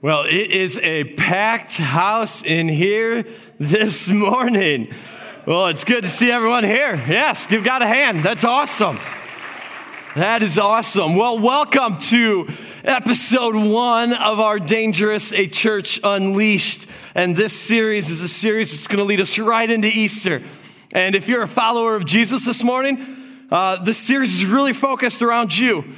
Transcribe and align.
Well, 0.00 0.26
it 0.26 0.52
is 0.52 0.78
a 0.78 1.02
packed 1.14 1.76
house 1.76 2.44
in 2.44 2.68
here 2.68 3.24
this 3.58 4.08
morning. 4.12 4.94
Well, 5.44 5.66
it's 5.66 5.82
good 5.82 6.04
to 6.04 6.08
see 6.08 6.30
everyone 6.30 6.62
here. 6.62 6.94
Yes, 6.94 7.48
give 7.48 7.64
God 7.64 7.82
a 7.82 7.86
hand. 7.88 8.22
That's 8.22 8.44
awesome. 8.44 9.00
That 10.14 10.42
is 10.42 10.56
awesome. 10.56 11.16
Well, 11.16 11.40
welcome 11.40 11.98
to 11.98 12.48
episode 12.84 13.56
one 13.56 14.12
of 14.12 14.38
our 14.38 14.60
Dangerous 14.60 15.32
A 15.32 15.48
Church 15.48 15.98
Unleashed. 16.04 16.88
And 17.16 17.34
this 17.34 17.52
series 17.52 18.08
is 18.08 18.20
a 18.20 18.28
series 18.28 18.70
that's 18.70 18.86
going 18.86 18.98
to 18.98 19.04
lead 19.04 19.20
us 19.20 19.36
right 19.36 19.68
into 19.68 19.88
Easter. 19.88 20.44
And 20.92 21.16
if 21.16 21.28
you're 21.28 21.42
a 21.42 21.48
follower 21.48 21.96
of 21.96 22.06
Jesus 22.06 22.46
this 22.46 22.62
morning, 22.62 23.04
uh, 23.50 23.82
this 23.82 23.98
series 23.98 24.34
is 24.34 24.46
really 24.46 24.74
focused 24.74 25.22
around 25.22 25.58
you 25.58 25.92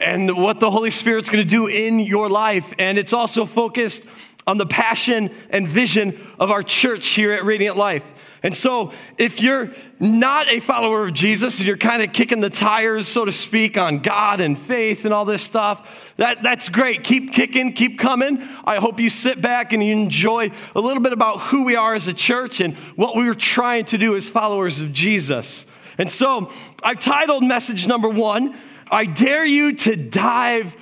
and 0.00 0.36
what 0.36 0.60
the 0.60 0.70
Holy 0.70 0.90
Spirit's 0.90 1.30
going 1.30 1.44
to 1.44 1.48
do 1.48 1.66
in 1.66 1.98
your 2.00 2.28
life. 2.28 2.72
And 2.78 2.98
it's 2.98 3.12
also 3.12 3.44
focused 3.44 4.08
on 4.46 4.58
the 4.58 4.66
passion 4.66 5.30
and 5.50 5.68
vision 5.68 6.18
of 6.38 6.50
our 6.50 6.62
church 6.62 7.08
here 7.08 7.32
at 7.32 7.44
Radiant 7.44 7.76
Life. 7.76 8.12
And 8.42 8.54
so, 8.54 8.92
if 9.18 9.42
you're 9.42 9.70
not 9.98 10.46
a 10.48 10.60
follower 10.60 11.04
of 11.04 11.14
Jesus 11.14 11.58
and 11.58 11.66
you're 11.66 11.76
kind 11.76 12.02
of 12.02 12.12
kicking 12.12 12.40
the 12.40 12.50
tires, 12.50 13.08
so 13.08 13.24
to 13.24 13.32
speak, 13.32 13.76
on 13.76 13.98
God 13.98 14.40
and 14.40 14.56
faith 14.56 15.04
and 15.04 15.12
all 15.12 15.24
this 15.24 15.42
stuff, 15.42 16.14
that, 16.16 16.44
that's 16.44 16.68
great. 16.68 17.02
Keep 17.02 17.32
kicking, 17.32 17.72
keep 17.72 17.98
coming. 17.98 18.38
I 18.64 18.76
hope 18.76 19.00
you 19.00 19.10
sit 19.10 19.42
back 19.42 19.72
and 19.72 19.82
you 19.82 19.92
enjoy 19.92 20.50
a 20.76 20.80
little 20.80 21.02
bit 21.02 21.12
about 21.12 21.40
who 21.40 21.64
we 21.64 21.74
are 21.74 21.94
as 21.94 22.06
a 22.06 22.14
church 22.14 22.60
and 22.60 22.76
what 22.94 23.16
we 23.16 23.26
are 23.28 23.34
trying 23.34 23.86
to 23.86 23.98
do 23.98 24.14
as 24.14 24.28
followers 24.28 24.80
of 24.80 24.92
Jesus. 24.92 25.66
And 25.98 26.08
so, 26.08 26.52
I've 26.84 27.00
titled 27.00 27.42
message 27.42 27.88
number 27.88 28.10
one, 28.10 28.54
I 28.90 29.04
dare 29.04 29.44
you 29.44 29.74
to 29.74 29.96
dive 29.96 30.76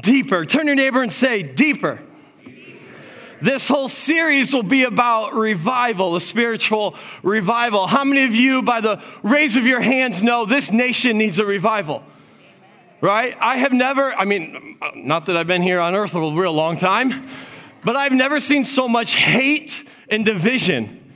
deeper. 0.00 0.44
Turn 0.44 0.66
your 0.66 0.76
neighbor 0.76 1.02
and 1.02 1.12
say, 1.12 1.42
deeper. 1.42 2.02
This 3.40 3.66
whole 3.66 3.88
series 3.88 4.54
will 4.54 4.62
be 4.62 4.84
about 4.84 5.34
revival, 5.34 6.14
a 6.14 6.20
spiritual 6.20 6.94
revival. 7.24 7.88
How 7.88 8.04
many 8.04 8.22
of 8.22 8.34
you, 8.34 8.62
by 8.62 8.80
the 8.80 9.02
raise 9.24 9.56
of 9.56 9.66
your 9.66 9.80
hands, 9.80 10.22
know 10.22 10.46
this 10.46 10.70
nation 10.72 11.18
needs 11.18 11.40
a 11.40 11.44
revival? 11.44 12.04
Right? 13.00 13.36
I 13.40 13.56
have 13.56 13.72
never, 13.72 14.12
I 14.14 14.24
mean, 14.24 14.78
not 14.94 15.26
that 15.26 15.36
I've 15.36 15.48
been 15.48 15.62
here 15.62 15.80
on 15.80 15.96
earth 15.96 16.14
a 16.14 16.20
real 16.20 16.52
long 16.52 16.76
time, 16.76 17.26
but 17.84 17.96
I've 17.96 18.12
never 18.12 18.38
seen 18.38 18.64
so 18.64 18.86
much 18.86 19.16
hate 19.16 19.88
and 20.08 20.24
division 20.24 21.12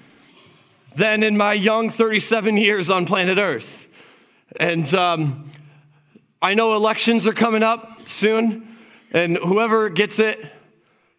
than 0.96 1.22
in 1.22 1.36
my 1.36 1.52
young 1.52 1.91
37 1.91 2.56
years 2.56 2.91
on 2.91 3.06
planet 3.06 3.39
Earth. 3.39 3.86
And 4.58 4.92
um, 4.94 5.44
I 6.42 6.55
know 6.55 6.75
elections 6.75 7.27
are 7.27 7.33
coming 7.33 7.62
up 7.62 8.09
soon, 8.09 8.77
and 9.11 9.39
whoever 9.39 9.89
gets 9.89 10.19
it, 10.19 10.39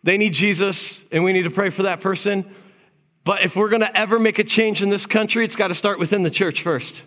they 0.04 0.18
need 0.18 0.34
Jesus, 0.34 1.08
and 1.12 1.24
we 1.24 1.34
need 1.34 1.44
to 1.44 1.50
pray 1.50 1.70
for 1.72 1.84
that 1.84 2.02
person. 2.02 2.46
But 3.24 3.42
if 3.42 3.56
we're 3.56 3.70
gonna 3.70 3.92
ever 3.94 4.20
make 4.20 4.38
a 4.40 4.44
change 4.44 4.84
in 4.84 4.90
this 4.90 5.06
country, 5.06 5.44
it's 5.44 5.56
gotta 5.56 5.76
start 5.76 5.98
within 6.00 6.22
the 6.22 6.30
church 6.30 6.62
first, 6.62 7.04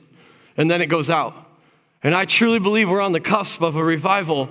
and 0.56 0.68
then 0.70 0.82
it 0.82 0.86
goes 0.86 1.08
out. 1.08 1.34
And 2.02 2.14
I 2.14 2.24
truly 2.24 2.58
believe 2.58 2.90
we're 2.90 3.00
on 3.00 3.12
the 3.12 3.20
cusp 3.20 3.62
of 3.62 3.76
a 3.76 3.84
revival 3.84 4.50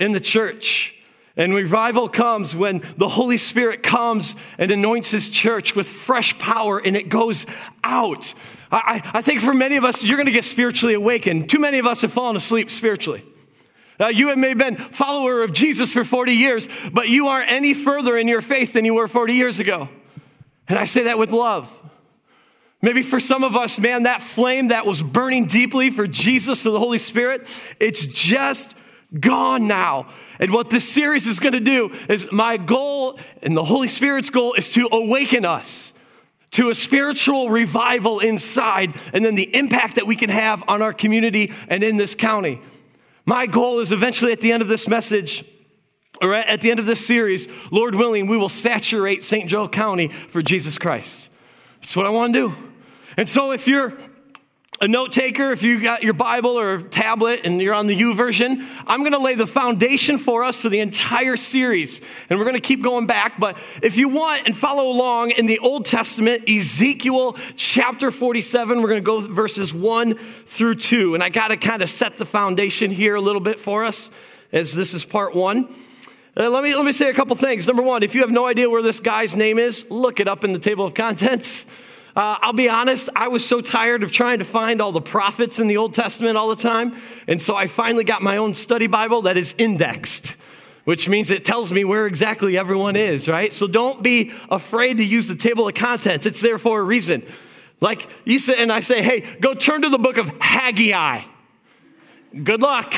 in 0.00 0.12
the 0.12 0.20
church. 0.20 0.95
And 1.36 1.54
revival 1.54 2.08
comes 2.08 2.56
when 2.56 2.82
the 2.96 3.08
Holy 3.08 3.36
Spirit 3.36 3.82
comes 3.82 4.36
and 4.58 4.70
anoints 4.70 5.10
His 5.10 5.28
church 5.28 5.76
with 5.76 5.86
fresh 5.86 6.38
power 6.38 6.78
and 6.78 6.96
it 6.96 7.08
goes 7.08 7.46
out. 7.84 8.32
I, 8.72 9.02
I 9.14 9.22
think 9.22 9.40
for 9.40 9.52
many 9.52 9.76
of 9.76 9.84
us, 9.84 10.02
you're 10.02 10.16
going 10.16 10.26
to 10.26 10.32
get 10.32 10.44
spiritually 10.44 10.94
awakened. 10.94 11.50
Too 11.50 11.58
many 11.58 11.78
of 11.78 11.86
us 11.86 12.00
have 12.02 12.12
fallen 12.12 12.36
asleep 12.36 12.70
spiritually. 12.70 13.22
You 13.98 14.34
may 14.36 14.50
have 14.50 14.58
been 14.58 14.76
follower 14.76 15.42
of 15.42 15.52
Jesus 15.52 15.92
for 15.92 16.04
40 16.04 16.32
years, 16.32 16.68
but 16.92 17.08
you 17.08 17.28
aren't 17.28 17.50
any 17.50 17.72
further 17.72 18.16
in 18.16 18.28
your 18.28 18.42
faith 18.42 18.72
than 18.72 18.84
you 18.84 18.94
were 18.94 19.08
40 19.08 19.34
years 19.34 19.58
ago. 19.58 19.88
And 20.68 20.78
I 20.78 20.84
say 20.84 21.04
that 21.04 21.18
with 21.18 21.30
love. 21.30 21.82
Maybe 22.82 23.02
for 23.02 23.20
some 23.20 23.42
of 23.42 23.56
us, 23.56 23.80
man, 23.80 24.02
that 24.02 24.20
flame 24.20 24.68
that 24.68 24.84
was 24.84 25.02
burning 25.02 25.46
deeply 25.46 25.90
for 25.90 26.06
Jesus, 26.06 26.62
for 26.62 26.70
the 26.70 26.78
Holy 26.78 26.98
Spirit, 26.98 27.48
it's 27.80 28.04
just 28.04 28.78
gone 29.18 29.68
now. 29.68 30.08
And 30.38 30.52
what 30.52 30.70
this 30.70 30.88
series 30.88 31.26
is 31.26 31.40
going 31.40 31.54
to 31.54 31.60
do 31.60 31.90
is 32.08 32.30
my 32.32 32.56
goal 32.56 33.18
and 33.42 33.56
the 33.56 33.64
Holy 33.64 33.88
Spirit's 33.88 34.30
goal 34.30 34.54
is 34.54 34.72
to 34.74 34.88
awaken 34.90 35.44
us 35.44 35.94
to 36.52 36.70
a 36.70 36.74
spiritual 36.74 37.50
revival 37.50 38.18
inside, 38.20 38.94
and 39.12 39.24
then 39.24 39.34
the 39.34 39.54
impact 39.54 39.96
that 39.96 40.06
we 40.06 40.16
can 40.16 40.30
have 40.30 40.64
on 40.68 40.80
our 40.80 40.92
community 40.92 41.52
and 41.68 41.82
in 41.82 41.98
this 41.98 42.14
county. 42.14 42.60
My 43.26 43.46
goal 43.46 43.80
is 43.80 43.92
eventually 43.92 44.32
at 44.32 44.40
the 44.40 44.52
end 44.52 44.62
of 44.62 44.68
this 44.68 44.88
message, 44.88 45.44
or 46.22 46.32
at 46.32 46.62
the 46.62 46.70
end 46.70 46.80
of 46.80 46.86
this 46.86 47.06
series, 47.06 47.48
Lord 47.70 47.94
willing, 47.94 48.26
we 48.26 48.38
will 48.38 48.48
saturate 48.48 49.22
St. 49.22 49.50
Joe 49.50 49.68
County 49.68 50.08
for 50.08 50.40
Jesus 50.40 50.78
Christ. 50.78 51.30
That's 51.80 51.94
what 51.94 52.06
I 52.06 52.10
want 52.10 52.32
to 52.32 52.48
do. 52.48 52.56
And 53.18 53.28
so 53.28 53.52
if 53.52 53.68
you're 53.68 53.92
a 54.80 54.86
note 54.86 55.12
taker, 55.12 55.52
if 55.52 55.62
you 55.62 55.80
got 55.80 56.02
your 56.02 56.12
Bible 56.12 56.58
or 56.58 56.82
tablet 56.82 57.40
and 57.44 57.62
you're 57.62 57.74
on 57.74 57.86
the 57.86 57.98
YouVersion, 57.98 58.62
I'm 58.86 59.00
going 59.00 59.12
to 59.12 59.18
lay 59.18 59.34
the 59.34 59.46
foundation 59.46 60.18
for 60.18 60.44
us 60.44 60.60
for 60.60 60.68
the 60.68 60.80
entire 60.80 61.36
series. 61.36 62.02
And 62.28 62.38
we're 62.38 62.44
going 62.44 62.56
to 62.56 62.60
keep 62.60 62.82
going 62.82 63.06
back. 63.06 63.40
But 63.40 63.56
if 63.82 63.96
you 63.96 64.10
want 64.10 64.46
and 64.46 64.54
follow 64.54 64.90
along 64.90 65.30
in 65.30 65.46
the 65.46 65.58
Old 65.60 65.86
Testament, 65.86 66.48
Ezekiel 66.48 67.36
chapter 67.54 68.10
47, 68.10 68.82
we're 68.82 68.88
going 68.88 69.00
to 69.00 69.04
go 69.04 69.20
verses 69.20 69.72
1 69.72 70.14
through 70.14 70.74
2. 70.74 71.14
And 71.14 71.22
I 71.22 71.30
got 71.30 71.48
to 71.48 71.56
kind 71.56 71.80
of 71.80 71.88
set 71.88 72.18
the 72.18 72.26
foundation 72.26 72.90
here 72.90 73.14
a 73.14 73.20
little 73.20 73.40
bit 73.40 73.58
for 73.58 73.82
us 73.82 74.10
as 74.52 74.74
this 74.74 74.92
is 74.92 75.04
part 75.04 75.34
one. 75.34 75.74
Uh, 76.36 76.50
let, 76.50 76.62
me, 76.62 76.74
let 76.74 76.84
me 76.84 76.92
say 76.92 77.08
a 77.08 77.14
couple 77.14 77.34
things. 77.34 77.66
Number 77.66 77.82
one, 77.82 78.02
if 78.02 78.14
you 78.14 78.20
have 78.20 78.30
no 78.30 78.44
idea 78.46 78.68
where 78.68 78.82
this 78.82 79.00
guy's 79.00 79.34
name 79.36 79.58
is, 79.58 79.90
look 79.90 80.20
it 80.20 80.28
up 80.28 80.44
in 80.44 80.52
the 80.52 80.58
table 80.58 80.84
of 80.84 80.92
contents. 80.92 81.64
Uh, 82.16 82.38
I'll 82.40 82.54
be 82.54 82.70
honest, 82.70 83.10
I 83.14 83.28
was 83.28 83.44
so 83.44 83.60
tired 83.60 84.02
of 84.02 84.10
trying 84.10 84.38
to 84.38 84.46
find 84.46 84.80
all 84.80 84.90
the 84.90 85.02
prophets 85.02 85.58
in 85.58 85.68
the 85.68 85.76
Old 85.76 85.92
Testament 85.92 86.38
all 86.38 86.48
the 86.48 86.56
time. 86.56 86.96
And 87.28 87.42
so 87.42 87.54
I 87.54 87.66
finally 87.66 88.04
got 88.04 88.22
my 88.22 88.38
own 88.38 88.54
study 88.54 88.86
Bible 88.86 89.22
that 89.22 89.36
is 89.36 89.54
indexed, 89.58 90.38
which 90.84 91.10
means 91.10 91.30
it 91.30 91.44
tells 91.44 91.74
me 91.74 91.84
where 91.84 92.06
exactly 92.06 92.56
everyone 92.56 92.96
is, 92.96 93.28
right? 93.28 93.52
So 93.52 93.66
don't 93.66 94.02
be 94.02 94.32
afraid 94.50 94.96
to 94.96 95.04
use 95.04 95.28
the 95.28 95.36
table 95.36 95.68
of 95.68 95.74
contents. 95.74 96.24
It's 96.24 96.40
there 96.40 96.56
for 96.56 96.80
a 96.80 96.82
reason. 96.82 97.22
Like 97.82 98.08
you 98.24 98.38
said, 98.38 98.60
and 98.60 98.72
I 98.72 98.80
say, 98.80 99.02
hey, 99.02 99.20
go 99.38 99.52
turn 99.52 99.82
to 99.82 99.90
the 99.90 99.98
book 99.98 100.16
of 100.16 100.28
Haggai. 100.40 101.20
Good 102.42 102.62
luck 102.62 102.94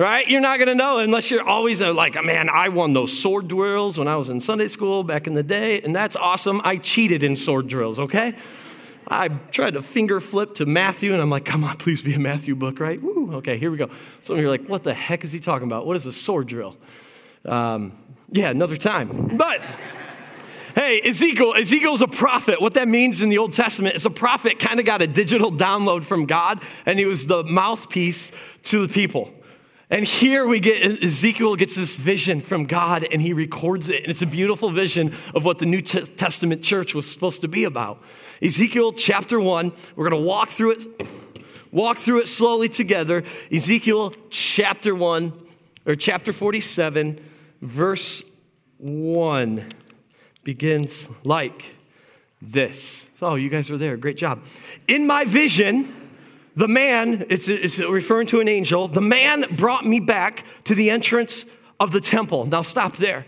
right? 0.00 0.26
You're 0.28 0.40
not 0.40 0.58
going 0.58 0.68
to 0.68 0.74
know 0.74 0.98
unless 0.98 1.30
you're 1.30 1.46
always 1.46 1.82
like, 1.82 2.14
man, 2.24 2.48
I 2.48 2.70
won 2.70 2.94
those 2.94 3.16
sword 3.16 3.48
drills 3.48 3.98
when 3.98 4.08
I 4.08 4.16
was 4.16 4.30
in 4.30 4.40
Sunday 4.40 4.68
school 4.68 5.04
back 5.04 5.26
in 5.26 5.34
the 5.34 5.42
day, 5.42 5.82
and 5.82 5.94
that's 5.94 6.16
awesome. 6.16 6.62
I 6.64 6.78
cheated 6.78 7.22
in 7.22 7.36
sword 7.36 7.68
drills, 7.68 8.00
okay? 8.00 8.34
I 9.06 9.28
tried 9.28 9.74
to 9.74 9.82
finger 9.82 10.18
flip 10.20 10.54
to 10.54 10.64
Matthew, 10.64 11.12
and 11.12 11.20
I'm 11.20 11.28
like, 11.28 11.44
come 11.44 11.64
on, 11.64 11.76
please 11.76 12.00
be 12.00 12.14
a 12.14 12.18
Matthew 12.18 12.54
book, 12.54 12.80
right? 12.80 13.00
Woo, 13.00 13.34
okay, 13.36 13.58
here 13.58 13.70
we 13.70 13.76
go. 13.76 13.90
Some 14.22 14.36
of 14.36 14.40
you 14.40 14.48
are 14.48 14.50
like, 14.50 14.66
what 14.68 14.84
the 14.84 14.94
heck 14.94 15.22
is 15.22 15.32
he 15.32 15.40
talking 15.40 15.68
about? 15.68 15.84
What 15.84 15.96
is 15.96 16.06
a 16.06 16.12
sword 16.12 16.46
drill? 16.48 16.78
Um, 17.44 17.92
yeah, 18.30 18.48
another 18.48 18.76
time. 18.76 19.36
But 19.36 19.60
hey, 20.74 21.02
Ezekiel, 21.04 21.54
Ezekiel's 21.56 22.00
a 22.00 22.08
prophet. 22.08 22.58
What 22.62 22.72
that 22.74 22.88
means 22.88 23.20
in 23.20 23.28
the 23.28 23.36
Old 23.36 23.52
Testament 23.52 23.96
is 23.96 24.06
a 24.06 24.10
prophet 24.10 24.58
kind 24.58 24.80
of 24.80 24.86
got 24.86 25.02
a 25.02 25.06
digital 25.06 25.52
download 25.52 26.04
from 26.04 26.24
God, 26.24 26.62
and 26.86 26.98
he 26.98 27.04
was 27.04 27.26
the 27.26 27.44
mouthpiece 27.44 28.32
to 28.62 28.86
the 28.86 28.92
people. 28.94 29.34
And 29.90 30.06
here 30.06 30.46
we 30.46 30.60
get 30.60 31.02
Ezekiel 31.02 31.56
gets 31.56 31.74
this 31.74 31.96
vision 31.96 32.40
from 32.40 32.64
God 32.64 33.04
and 33.10 33.20
he 33.20 33.32
records 33.32 33.88
it. 33.88 34.02
And 34.02 34.08
it's 34.08 34.22
a 34.22 34.26
beautiful 34.26 34.70
vision 34.70 35.08
of 35.34 35.44
what 35.44 35.58
the 35.58 35.66
New 35.66 35.82
Testament 35.82 36.62
church 36.62 36.94
was 36.94 37.10
supposed 37.10 37.40
to 37.40 37.48
be 37.48 37.64
about. 37.64 38.02
Ezekiel 38.40 38.92
chapter 38.92 39.40
1, 39.40 39.72
we're 39.96 40.08
going 40.08 40.22
to 40.22 40.26
walk 40.26 40.48
through 40.48 40.72
it 40.72 40.86
walk 41.72 41.98
through 41.98 42.18
it 42.20 42.28
slowly 42.28 42.68
together. 42.68 43.22
Ezekiel 43.52 44.12
chapter 44.28 44.94
1 44.94 45.32
or 45.86 45.94
chapter 45.94 46.32
47 46.32 47.22
verse 47.60 48.24
1 48.78 49.64
begins 50.42 51.08
like 51.24 51.76
this. 52.42 53.10
Oh, 53.20 53.34
you 53.34 53.50
guys 53.50 53.70
were 53.70 53.78
there. 53.78 53.96
Great 53.96 54.16
job. 54.16 54.42
In 54.88 55.06
my 55.06 55.24
vision, 55.24 55.99
the 56.60 56.68
man, 56.68 57.24
it's, 57.30 57.48
it's 57.48 57.78
referring 57.78 58.26
to 58.26 58.40
an 58.40 58.46
angel, 58.46 58.86
the 58.86 59.00
man 59.00 59.46
brought 59.56 59.86
me 59.86 59.98
back 59.98 60.44
to 60.64 60.74
the 60.74 60.90
entrance 60.90 61.50
of 61.80 61.90
the 61.90 62.02
temple. 62.02 62.44
Now, 62.44 62.60
stop 62.60 62.96
there. 62.96 63.24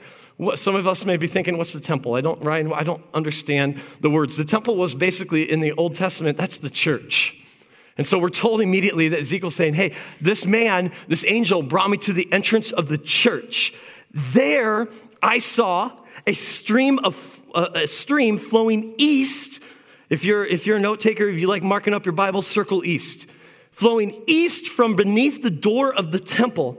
Some 0.55 0.77
of 0.77 0.87
us 0.87 1.07
may 1.07 1.17
be 1.17 1.27
thinking, 1.27 1.57
what's 1.57 1.73
the 1.73 1.81
temple? 1.81 2.15
I 2.15 2.21
don't, 2.21 2.43
Ryan, 2.43 2.75
I 2.75 2.83
don't 2.83 3.03
understand 3.15 3.81
the 4.03 4.11
words. 4.11 4.37
The 4.37 4.45
temple 4.45 4.77
was 4.77 4.93
basically 4.93 5.51
in 5.51 5.61
the 5.61 5.73
Old 5.73 5.95
Testament, 5.95 6.37
that's 6.37 6.59
the 6.59 6.69
church. 6.69 7.43
And 7.97 8.07
so 8.07 8.19
we're 8.19 8.29
told 8.29 8.61
immediately 8.61 9.09
that 9.09 9.21
Ezekiel's 9.21 9.55
saying, 9.55 9.75
hey, 9.75 9.95
this 10.21 10.45
man, 10.45 10.93
this 11.09 11.25
angel 11.27 11.63
brought 11.63 11.89
me 11.89 11.97
to 11.99 12.13
the 12.13 12.31
entrance 12.35 12.71
of 12.71 12.89
the 12.89 12.99
church. 12.99 13.75
There 14.11 14.89
I 15.23 15.39
saw 15.39 15.91
a 16.27 16.35
stream 16.35 16.99
of 16.99 17.41
a 17.55 17.87
stream 17.87 18.37
flowing 18.37 18.95
east 18.99 19.63
if 20.13 20.27
you're, 20.27 20.45
if 20.45 20.67
you're 20.67 20.77
a 20.77 20.81
note 20.81 21.01
taker, 21.01 21.27
if 21.27 21.41
you 21.41 21.49
like 21.49 21.63
marking 21.63 21.95
up 21.95 22.05
your 22.05 22.13
Bible, 22.13 22.43
circle 22.43 22.85
east. 22.85 23.31
Flowing 23.71 24.23
east 24.27 24.69
from 24.69 24.95
beneath 24.95 25.43
the 25.43 25.51
door 25.51 25.91
of 25.95 26.13
the 26.13 26.19
temple 26.19 26.79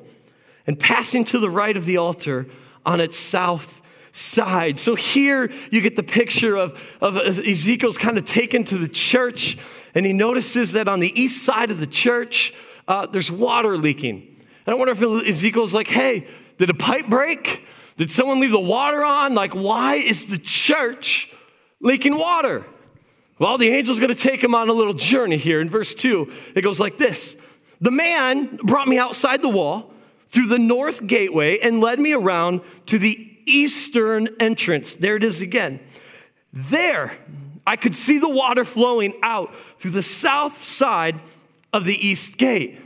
and 0.68 0.80
passing 0.80 1.26
to 1.26 1.40
the 1.40 1.50
right 1.50 1.76
of 1.76 1.86
the 1.86 1.98
altar 1.98 2.46
on 2.86 3.02
its 3.02 3.18
south 3.18 3.82
side. 4.12 4.78
So 4.78 4.94
here 4.94 5.52
you 5.72 5.82
get 5.82 5.96
the 5.96 6.04
picture 6.04 6.56
of, 6.56 6.80
of 7.02 7.18
Ezekiel's 7.18 7.98
kind 7.98 8.20
of 8.20 8.26
taken 8.26 8.66
to 8.66 8.78
the 8.78 8.88
church, 8.88 9.58
and 9.96 10.06
he 10.06 10.14
notices 10.14 10.74
that 10.74 10.88
on 10.88 11.00
the 11.00 11.12
east 11.20 11.44
side 11.44 11.72
of 11.72 11.80
the 11.80 11.88
church, 11.88 12.54
uh, 12.88 13.08
there's 13.08 13.32
water 13.32 13.78
leaking. 13.78 14.28
And 14.68 14.76
I 14.76 14.78
wonder 14.78 14.92
if 14.92 15.28
Ezekiel's 15.28 15.74
like, 15.74 15.88
hey, 15.88 16.28
did 16.60 16.70
a 16.70 16.76
pipe 16.76 17.08
break? 17.08 17.66
Did 17.98 18.12
someone 18.12 18.40
leave 18.40 18.52
the 18.52 18.60
water 18.60 19.04
on? 19.04 19.34
Like, 19.34 19.56
why 19.56 19.96
is 19.96 20.28
the 20.28 20.38
church 20.38 21.34
leaking 21.80 22.16
water? 22.16 22.68
Well, 23.40 23.58
the 23.58 23.74
angel's 23.74 24.00
gonna 24.00 24.16
take 24.16 24.44
him 24.44 24.54
on 24.54 24.70
a 24.70 24.74
little 24.74 24.94
journey 24.94 25.38
here. 25.38 25.60
In 25.60 25.70
verse 25.70 25.96
2, 25.96 26.32
it 26.56 26.62
goes 26.62 26.80
like 26.80 26.98
this 26.98 27.42
The 27.82 27.92
man 27.92 28.58
brought 28.58 28.88
me 28.88 28.98
outside 28.98 29.42
the 29.42 29.50
wall 29.50 29.92
through 30.28 30.48
the 30.48 30.60
north 30.60 31.06
gateway 31.06 31.60
and 31.60 31.80
led 31.80 32.00
me 32.00 32.14
around 32.14 32.62
to 32.88 32.98
the 32.98 33.30
eastern 33.46 34.30
entrance. 34.40 34.96
There 34.96 35.16
it 35.16 35.24
is 35.24 35.42
again. 35.42 35.80
There, 36.52 37.18
I 37.66 37.76
could 37.76 37.96
see 37.96 38.20
the 38.20 38.30
water 38.30 38.66
flowing 38.66 39.14
out 39.22 39.56
through 39.78 39.92
the 39.92 40.04
south 40.04 40.62
side 40.62 41.20
of 41.72 41.86
the 41.86 41.96
east 41.96 42.38
gate. 42.38 42.80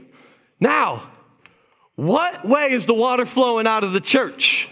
Now, 0.59 1.09
what 1.95 2.45
way 2.45 2.71
is 2.71 2.85
the 2.85 2.93
water 2.93 3.25
flowing 3.25 3.67
out 3.67 3.83
of 3.83 3.91
the 3.91 4.01
church? 4.01 4.69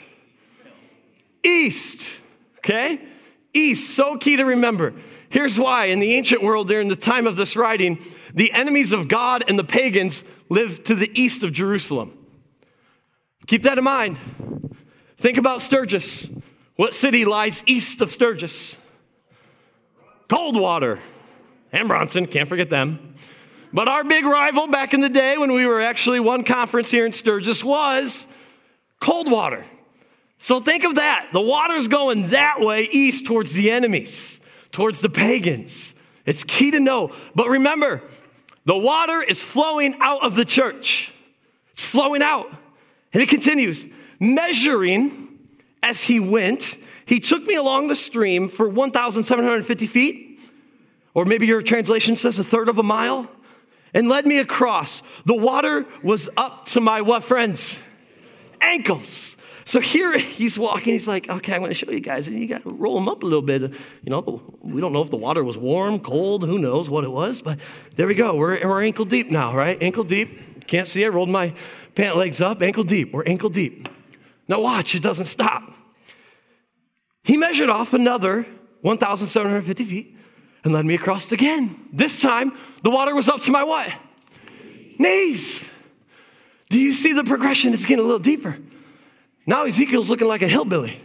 East, 1.43 2.19
okay? 2.59 2.99
East, 3.53 3.93
so 3.95 4.17
key 4.17 4.37
to 4.37 4.45
remember. 4.45 4.93
Here's 5.29 5.59
why 5.59 5.85
in 5.85 5.99
the 5.99 6.13
ancient 6.13 6.43
world, 6.43 6.67
during 6.67 6.87
the 6.87 6.95
time 6.95 7.27
of 7.27 7.35
this 7.35 7.55
writing, 7.55 7.99
the 8.33 8.51
enemies 8.53 8.93
of 8.93 9.07
God 9.07 9.43
and 9.47 9.57
the 9.57 9.63
pagans 9.63 10.29
lived 10.49 10.85
to 10.85 10.95
the 10.95 11.11
east 11.13 11.43
of 11.43 11.51
Jerusalem. 11.51 12.17
Keep 13.47 13.63
that 13.63 13.77
in 13.77 13.83
mind. 13.83 14.17
Think 15.17 15.37
about 15.37 15.61
Sturgis. 15.61 16.31
What 16.75 16.93
city 16.93 17.25
lies 17.25 17.63
east 17.67 18.01
of 18.01 18.11
Sturgis? 18.11 18.79
Coldwater 20.27 20.99
and 21.71 21.87
Bronson, 21.87 22.27
can't 22.27 22.49
forget 22.49 22.69
them. 22.69 23.15
But 23.73 23.87
our 23.87 24.03
big 24.03 24.23
rival 24.25 24.67
back 24.67 24.93
in 24.93 25.01
the 25.01 25.09
day 25.09 25.37
when 25.37 25.51
we 25.51 25.65
were 25.65 25.81
actually 25.81 26.19
one 26.19 26.43
conference 26.43 26.89
here 26.89 27.05
in 27.05 27.13
Sturgis 27.13 27.63
was 27.63 28.27
Coldwater. 28.99 29.65
So 30.37 30.59
think 30.59 30.83
of 30.83 30.95
that. 30.95 31.29
The 31.33 31.41
water's 31.41 31.87
going 31.87 32.29
that 32.29 32.57
way 32.59 32.87
east 32.91 33.25
towards 33.25 33.53
the 33.53 33.71
enemies, 33.71 34.39
towards 34.75 34.99
the 34.99 35.09
pagans. 35.09 35.95
It's 36.25 36.43
key 36.43 36.71
to 36.71 36.81
know. 36.81 37.15
But 37.33 37.47
remember, 37.47 38.01
the 38.65 38.77
water 38.77 39.23
is 39.23 39.41
flowing 39.41 39.95
out 40.01 40.21
of 40.21 40.35
the 40.35 40.43
church. 40.43 41.13
It's 41.71 41.89
flowing 41.89 42.21
out. 42.21 42.49
And 43.13 43.23
it 43.23 43.29
continues 43.29 43.87
measuring 44.19 45.29
as 45.81 46.03
he 46.03 46.19
went. 46.19 46.77
He 47.05 47.21
took 47.21 47.45
me 47.45 47.55
along 47.55 47.87
the 47.87 47.95
stream 47.95 48.49
for 48.49 48.67
1,750 48.67 49.85
feet, 49.87 50.41
or 51.13 51.23
maybe 51.23 51.47
your 51.47 51.61
translation 51.61 52.17
says 52.17 52.37
a 52.37 52.43
third 52.43 52.67
of 52.67 52.77
a 52.77 52.83
mile, 52.83 53.29
and 53.93 54.09
led 54.09 54.25
me 54.25 54.39
across. 54.39 55.03
The 55.23 55.35
water 55.35 55.85
was 56.03 56.29
up 56.35 56.65
to 56.67 56.81
my 56.81 57.01
what, 57.01 57.23
friends? 57.23 57.81
Ankles. 58.59 59.37
So 59.67 59.79
here 59.79 60.15
he's 60.17 60.59
walking. 60.59 60.93
He's 60.93 61.07
like, 61.07 61.27
okay, 61.27 61.53
I'm 61.53 61.59
going 61.59 61.69
to 61.69 61.75
show 61.75 61.91
you 61.91 61.99
guys. 61.99 62.27
And 62.27 62.39
you 62.39 62.47
got 62.47 62.61
to 62.63 62.69
roll 62.69 62.95
them 62.95 63.09
up 63.09 63.23
a 63.23 63.25
little 63.25 63.41
bit. 63.41 63.61
You 63.61 64.11
know, 64.11 64.43
we 64.61 64.79
don't 64.79 64.93
know 64.93 65.01
if 65.01 65.09
the 65.09 65.17
water 65.17 65.43
was 65.43 65.57
warm, 65.57 65.99
cold, 65.99 66.43
who 66.43 66.59
knows 66.59 66.87
what 66.87 67.03
it 67.03 67.11
was. 67.11 67.41
But 67.41 67.59
there 67.95 68.05
we 68.05 68.13
go. 68.13 68.35
We're, 68.35 68.59
we're 68.63 68.83
ankle 68.83 69.05
deep 69.05 69.31
now, 69.31 69.55
right? 69.55 69.81
Ankle 69.81 70.03
deep. 70.03 70.67
Can't 70.67 70.87
see. 70.87 71.03
I 71.03 71.07
rolled 71.07 71.29
my 71.29 71.55
pant 71.95 72.15
legs 72.15 72.41
up, 72.41 72.61
ankle 72.61 72.83
deep. 72.83 73.11
We're 73.11 73.25
ankle 73.25 73.49
deep. 73.49 73.89
Now, 74.47 74.61
watch, 74.61 74.93
it 74.93 75.01
doesn't 75.01 75.25
stop. 75.25 75.73
He 77.23 77.35
measured 77.35 77.71
off 77.71 77.95
another 77.95 78.45
1,750 78.81 79.83
feet 79.83 80.17
and 80.63 80.73
led 80.73 80.85
me 80.85 80.93
across 80.93 81.31
again. 81.31 81.75
This 81.91 82.21
time, 82.21 82.51
the 82.83 82.91
water 82.91 83.15
was 83.15 83.27
up 83.27 83.41
to 83.41 83.51
my 83.51 83.63
what? 83.63 83.91
Knees. 84.99 85.71
Do 86.69 86.79
you 86.79 86.91
see 86.91 87.13
the 87.13 87.23
progression? 87.23 87.73
It's 87.73 87.85
getting 87.85 88.03
a 88.03 88.07
little 88.07 88.19
deeper. 88.19 88.59
Now 89.45 89.65
Ezekiel's 89.65 90.09
looking 90.09 90.27
like 90.27 90.41
a 90.41 90.47
hillbilly. 90.47 90.99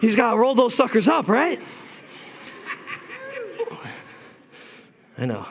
He's 0.00 0.16
got 0.16 0.32
to 0.32 0.38
roll 0.38 0.54
those 0.54 0.74
suckers 0.74 1.08
up, 1.08 1.28
right? 1.28 1.60
I 5.16 5.26
know. 5.26 5.46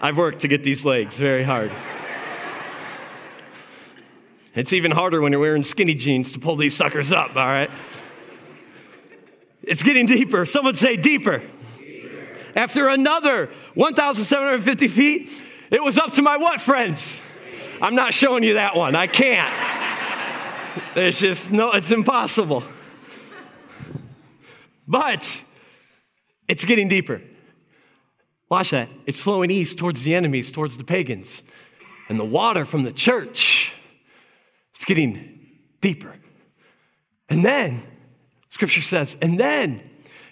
I've 0.00 0.16
worked 0.16 0.40
to 0.40 0.48
get 0.48 0.62
these 0.62 0.84
legs 0.84 1.18
very 1.18 1.42
hard. 1.42 1.72
It's 4.54 4.72
even 4.72 4.90
harder 4.90 5.20
when 5.20 5.32
you're 5.32 5.40
wearing 5.40 5.64
skinny 5.64 5.94
jeans 5.94 6.32
to 6.32 6.38
pull 6.38 6.56
these 6.56 6.76
suckers 6.76 7.12
up, 7.12 7.36
all 7.36 7.46
right? 7.46 7.70
It's 9.62 9.82
getting 9.82 10.06
deeper. 10.06 10.46
Someone 10.46 10.74
say 10.74 10.96
deeper. 10.96 11.42
deeper. 11.78 12.26
After 12.56 12.88
another 12.88 13.50
1,750 13.74 14.88
feet, 14.88 15.44
it 15.70 15.82
was 15.82 15.98
up 15.98 16.12
to 16.12 16.22
my 16.22 16.36
what, 16.38 16.60
friends? 16.60 17.20
I'm 17.82 17.94
not 17.94 18.14
showing 18.14 18.42
you 18.42 18.54
that 18.54 18.74
one. 18.74 18.96
I 18.96 19.06
can't. 19.06 19.77
It's 20.94 21.20
just, 21.20 21.52
no, 21.52 21.72
it's 21.72 21.92
impossible. 21.92 22.62
But 24.86 25.44
it's 26.48 26.64
getting 26.64 26.88
deeper. 26.88 27.20
Watch 28.48 28.70
that. 28.70 28.88
It's 29.06 29.22
flowing 29.22 29.50
east 29.50 29.78
towards 29.78 30.02
the 30.02 30.14
enemies, 30.14 30.50
towards 30.50 30.78
the 30.78 30.84
pagans. 30.84 31.44
And 32.08 32.18
the 32.18 32.24
water 32.24 32.64
from 32.64 32.84
the 32.84 32.92
church 32.92 33.58
it's 34.78 34.84
getting 34.84 35.40
deeper. 35.80 36.14
And 37.28 37.44
then, 37.44 37.82
scripture 38.48 38.80
says, 38.80 39.18
and 39.20 39.36
then 39.38 39.82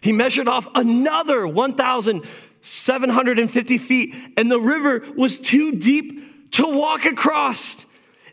he 0.00 0.12
measured 0.12 0.46
off 0.46 0.68
another 0.76 1.48
1,750 1.48 3.78
feet, 3.78 4.14
and 4.36 4.48
the 4.48 4.60
river 4.60 5.04
was 5.16 5.40
too 5.40 5.72
deep 5.72 6.52
to 6.52 6.62
walk 6.64 7.06
across. 7.06 7.86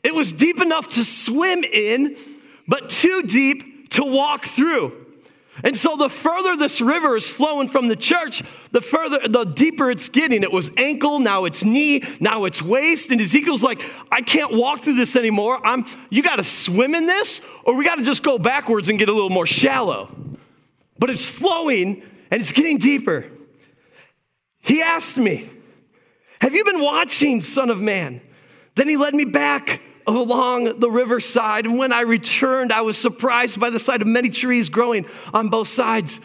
It 0.03 0.13
was 0.13 0.33
deep 0.33 0.61
enough 0.61 0.89
to 0.89 1.03
swim 1.03 1.63
in, 1.63 2.17
but 2.67 2.89
too 2.89 3.23
deep 3.23 3.89
to 3.91 4.03
walk 4.03 4.45
through. 4.45 5.03
And 5.63 5.77
so 5.77 5.95
the 5.95 6.09
further 6.09 6.57
this 6.57 6.81
river 6.81 7.15
is 7.15 7.29
flowing 7.29 7.67
from 7.67 7.87
the 7.87 7.95
church, 7.95 8.41
the 8.71 8.81
further, 8.81 9.19
the 9.27 9.43
deeper 9.43 9.91
it's 9.91 10.09
getting. 10.09 10.41
It 10.41 10.51
was 10.51 10.71
ankle, 10.77 11.19
now 11.19 11.45
it's 11.45 11.63
knee, 11.63 12.03
now 12.19 12.45
it's 12.45 12.61
waist. 12.61 13.11
And 13.11 13.21
Ezekiel's 13.21 13.61
like, 13.61 13.81
I 14.11 14.21
can't 14.21 14.51
walk 14.51 14.79
through 14.79 14.95
this 14.95 15.15
anymore. 15.15 15.59
I'm, 15.65 15.85
you 16.09 16.23
got 16.23 16.37
to 16.37 16.43
swim 16.43 16.95
in 16.95 17.05
this, 17.05 17.47
or 17.65 17.77
we 17.77 17.85
got 17.85 17.97
to 17.97 18.03
just 18.03 18.23
go 18.23 18.39
backwards 18.39 18.89
and 18.89 18.97
get 18.97 19.09
a 19.09 19.13
little 19.13 19.29
more 19.29 19.45
shallow. 19.45 20.13
But 20.97 21.11
it's 21.11 21.29
flowing 21.29 22.01
and 22.31 22.41
it's 22.41 22.51
getting 22.51 22.77
deeper. 22.77 23.25
He 24.59 24.81
asked 24.81 25.17
me, 25.17 25.49
Have 26.41 26.55
you 26.55 26.63
been 26.65 26.81
watching, 26.81 27.41
Son 27.41 27.69
of 27.69 27.79
Man? 27.79 28.21
Then 28.75 28.87
he 28.87 28.97
led 28.97 29.13
me 29.13 29.25
back 29.25 29.81
along 30.07 30.79
the 30.79 30.89
riverside. 30.89 31.65
And 31.65 31.77
when 31.77 31.93
I 31.93 32.01
returned, 32.01 32.71
I 32.71 32.81
was 32.81 32.97
surprised 32.97 33.59
by 33.59 33.69
the 33.69 33.79
sight 33.79 34.01
of 34.01 34.07
many 34.07 34.29
trees 34.29 34.69
growing 34.69 35.05
on 35.33 35.49
both 35.49 35.67
sides 35.67 36.19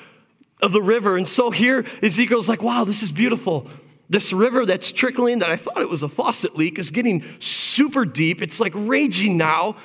of 0.60 0.72
the 0.72 0.82
river. 0.82 1.16
And 1.16 1.28
so 1.28 1.50
here 1.50 1.84
Ezekiel's 2.02 2.48
like, 2.48 2.62
wow, 2.62 2.84
this 2.84 3.02
is 3.02 3.12
beautiful. 3.12 3.68
This 4.10 4.32
river 4.32 4.64
that's 4.64 4.90
trickling, 4.90 5.40
that 5.40 5.50
I 5.50 5.56
thought 5.56 5.78
it 5.78 5.90
was 5.90 6.02
a 6.02 6.08
faucet 6.08 6.56
leak, 6.56 6.78
is 6.78 6.90
getting 6.90 7.24
super 7.40 8.04
deep. 8.04 8.40
It's 8.40 8.58
like 8.58 8.72
raging 8.74 9.36
now, 9.36 9.76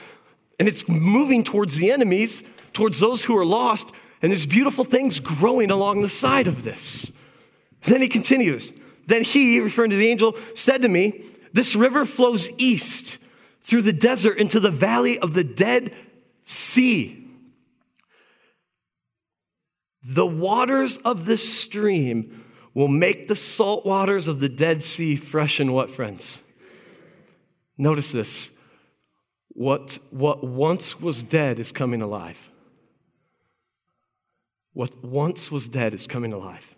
and 0.59 0.67
it's 0.67 0.87
moving 0.87 1.43
towards 1.43 1.75
the 1.75 1.91
enemies, 1.91 2.49
towards 2.71 2.99
those 2.99 3.23
who 3.23 3.37
are 3.37 3.45
lost. 3.45 3.93
And 4.21 4.31
there's 4.31 4.45
beautiful 4.45 4.85
things 4.85 5.19
growing 5.19 5.69
along 5.71 6.01
the 6.01 6.09
side 6.09 6.47
of 6.47 6.63
this. 6.63 7.17
Then 7.81 8.01
he 8.01 8.07
continues. 8.07 8.71
Then 9.05 9.23
he, 9.23 9.59
referring 9.59 9.89
to 9.89 9.97
the 9.97 10.07
angel, 10.07 10.37
said 10.55 10.81
to 10.83 10.87
me, 10.87 11.25
This 11.51 11.75
river 11.75 12.05
flows 12.05 12.49
east 12.57 13.17
through 13.63 13.81
the 13.81 13.93
desert 13.93 14.37
into 14.37 14.59
the 14.59 14.71
valley 14.71 15.17
of 15.17 15.33
the 15.33 15.43
Dead 15.43 15.95
Sea. 16.41 17.25
The 20.03 20.25
waters 20.25 20.97
of 20.97 21.25
this 21.25 21.61
stream 21.61 22.43
will 22.73 22.89
make 22.89 23.27
the 23.27 23.35
salt 23.35 23.85
waters 23.85 24.27
of 24.27 24.41
the 24.41 24.49
Dead 24.49 24.83
Sea 24.83 25.15
fresh 25.15 25.61
and 25.61 25.73
what, 25.73 25.89
friends? 25.89 26.43
Notice 27.77 28.11
this. 28.11 28.51
What, 29.49 29.97
what 30.11 30.43
once 30.43 30.99
was 30.99 31.23
dead 31.23 31.59
is 31.59 31.71
coming 31.71 32.01
alive. 32.01 32.51
What 34.73 35.03
once 35.03 35.51
was 35.51 35.67
dead 35.67 35.93
is 35.93 36.07
coming 36.07 36.33
alive. 36.33 36.75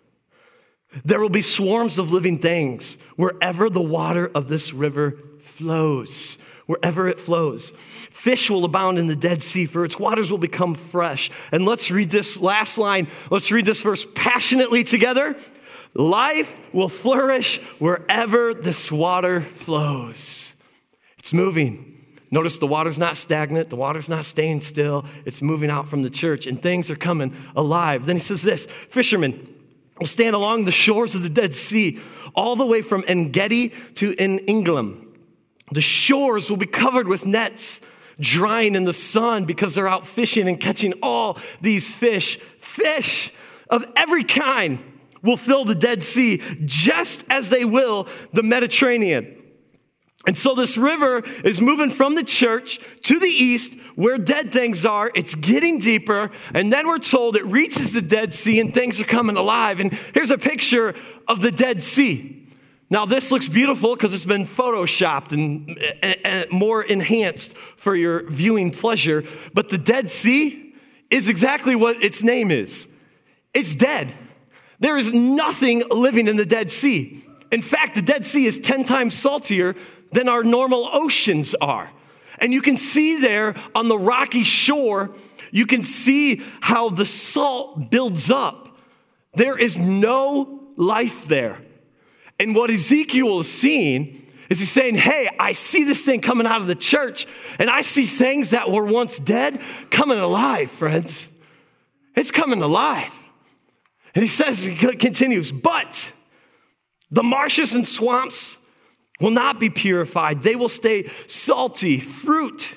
There 1.04 1.20
will 1.20 1.30
be 1.30 1.42
swarms 1.42 1.98
of 1.98 2.12
living 2.12 2.38
things 2.38 2.96
wherever 3.16 3.68
the 3.68 3.82
water 3.82 4.30
of 4.34 4.48
this 4.48 4.72
river 4.72 5.18
flows 5.40 6.38
wherever 6.66 7.08
it 7.08 7.18
flows. 7.18 7.70
Fish 7.70 8.50
will 8.50 8.64
abound 8.64 8.98
in 8.98 9.06
the 9.06 9.16
Dead 9.16 9.42
Sea, 9.42 9.66
for 9.66 9.84
its 9.84 9.98
waters 9.98 10.30
will 10.30 10.38
become 10.38 10.74
fresh. 10.74 11.30
And 11.52 11.64
let's 11.64 11.90
read 11.90 12.10
this 12.10 12.40
last 12.40 12.76
line. 12.76 13.08
Let's 13.30 13.50
read 13.50 13.64
this 13.64 13.82
verse 13.82 14.06
passionately 14.14 14.84
together. 14.84 15.36
Life 15.94 16.60
will 16.74 16.88
flourish 16.88 17.62
wherever 17.78 18.52
this 18.52 18.92
water 18.92 19.40
flows. 19.40 20.54
It's 21.18 21.32
moving. 21.32 21.94
Notice 22.30 22.58
the 22.58 22.66
water's 22.66 22.98
not 22.98 23.16
stagnant, 23.16 23.70
the 23.70 23.76
water's 23.76 24.08
not 24.08 24.24
staying 24.24 24.60
still, 24.60 25.06
it's 25.24 25.40
moving 25.40 25.70
out 25.70 25.88
from 25.88 26.02
the 26.02 26.10
church, 26.10 26.46
and 26.46 26.60
things 26.60 26.90
are 26.90 26.96
coming 26.96 27.34
alive. 27.54 28.04
Then 28.04 28.16
he 28.16 28.20
says 28.20 28.42
this 28.42 28.66
Fishermen 28.66 29.54
will 29.98 30.06
stand 30.06 30.34
along 30.34 30.64
the 30.64 30.72
shores 30.72 31.14
of 31.14 31.22
the 31.22 31.28
Dead 31.28 31.54
Sea, 31.54 32.00
all 32.34 32.56
the 32.56 32.66
way 32.66 32.82
from 32.82 33.04
En 33.06 33.30
Gedi 33.30 33.68
to 33.94 34.14
En. 34.18 35.05
The 35.72 35.80
shores 35.80 36.50
will 36.50 36.56
be 36.56 36.66
covered 36.66 37.08
with 37.08 37.26
nets, 37.26 37.80
drying 38.20 38.74
in 38.74 38.84
the 38.84 38.92
sun 38.92 39.44
because 39.44 39.74
they're 39.74 39.88
out 39.88 40.06
fishing 40.06 40.48
and 40.48 40.60
catching 40.60 40.94
all 41.02 41.38
these 41.60 41.94
fish. 41.94 42.36
Fish 42.36 43.32
of 43.68 43.84
every 43.96 44.24
kind 44.24 44.78
will 45.22 45.36
fill 45.36 45.64
the 45.64 45.74
Dead 45.74 46.04
Sea 46.04 46.40
just 46.64 47.30
as 47.30 47.50
they 47.50 47.64
will 47.64 48.08
the 48.32 48.42
Mediterranean. 48.42 49.32
And 50.26 50.36
so 50.36 50.54
this 50.54 50.76
river 50.76 51.22
is 51.44 51.60
moving 51.60 51.90
from 51.90 52.16
the 52.16 52.24
church 52.24 52.80
to 53.04 53.18
the 53.18 53.28
east 53.28 53.80
where 53.94 54.18
dead 54.18 54.52
things 54.52 54.84
are. 54.84 55.10
It's 55.14 55.34
getting 55.36 55.78
deeper. 55.78 56.30
And 56.52 56.72
then 56.72 56.88
we're 56.88 56.98
told 56.98 57.36
it 57.36 57.46
reaches 57.46 57.92
the 57.92 58.02
Dead 58.02 58.32
Sea 58.32 58.60
and 58.60 58.74
things 58.74 59.00
are 59.00 59.04
coming 59.04 59.36
alive. 59.36 59.78
And 59.78 59.92
here's 60.14 60.32
a 60.32 60.38
picture 60.38 60.94
of 61.28 61.42
the 61.42 61.52
Dead 61.52 61.80
Sea. 61.80 62.45
Now, 62.88 63.04
this 63.04 63.32
looks 63.32 63.48
beautiful 63.48 63.96
because 63.96 64.14
it's 64.14 64.26
been 64.26 64.44
photoshopped 64.44 65.32
and, 65.32 65.76
and, 66.02 66.16
and 66.24 66.52
more 66.52 66.82
enhanced 66.82 67.56
for 67.56 67.96
your 67.96 68.28
viewing 68.30 68.70
pleasure. 68.70 69.24
But 69.52 69.70
the 69.70 69.78
Dead 69.78 70.08
Sea 70.08 70.74
is 71.10 71.28
exactly 71.28 71.74
what 71.74 72.02
its 72.02 72.22
name 72.22 72.50
is 72.50 72.88
it's 73.54 73.74
dead. 73.74 74.12
There 74.80 74.98
is 74.98 75.12
nothing 75.12 75.82
living 75.88 76.28
in 76.28 76.36
the 76.36 76.44
Dead 76.44 76.70
Sea. 76.70 77.24
In 77.50 77.62
fact, 77.62 77.94
the 77.94 78.02
Dead 78.02 78.26
Sea 78.26 78.44
is 78.44 78.60
10 78.60 78.84
times 78.84 79.14
saltier 79.14 79.74
than 80.12 80.28
our 80.28 80.44
normal 80.44 80.88
oceans 80.92 81.54
are. 81.54 81.90
And 82.38 82.52
you 82.52 82.60
can 82.60 82.76
see 82.76 83.18
there 83.18 83.54
on 83.74 83.88
the 83.88 83.98
rocky 83.98 84.44
shore, 84.44 85.14
you 85.50 85.64
can 85.64 85.82
see 85.82 86.42
how 86.60 86.90
the 86.90 87.06
salt 87.06 87.90
builds 87.90 88.30
up. 88.30 88.78
There 89.32 89.56
is 89.56 89.78
no 89.78 90.68
life 90.76 91.24
there. 91.24 91.58
And 92.38 92.54
what 92.54 92.70
Ezekiel 92.70 93.40
is 93.40 93.52
seeing 93.52 94.22
is 94.50 94.60
he's 94.60 94.70
saying, 94.70 94.96
Hey, 94.96 95.28
I 95.38 95.52
see 95.52 95.84
this 95.84 96.04
thing 96.04 96.20
coming 96.20 96.46
out 96.46 96.60
of 96.60 96.66
the 96.66 96.74
church, 96.74 97.26
and 97.58 97.70
I 97.70 97.80
see 97.80 98.04
things 98.04 98.50
that 98.50 98.70
were 98.70 98.84
once 98.84 99.18
dead 99.18 99.60
coming 99.90 100.18
alive, 100.18 100.70
friends. 100.70 101.30
It's 102.14 102.30
coming 102.30 102.62
alive. 102.62 103.12
And 104.14 104.22
he 104.22 104.28
says, 104.28 104.64
he 104.64 104.74
continues, 104.74 105.52
but 105.52 106.12
the 107.10 107.22
marshes 107.22 107.74
and 107.74 107.86
swamps 107.86 108.64
will 109.20 109.30
not 109.30 109.60
be 109.60 109.68
purified. 109.68 110.40
They 110.40 110.56
will 110.56 110.70
stay 110.70 111.04
salty. 111.26 112.00
Fruit, 112.00 112.76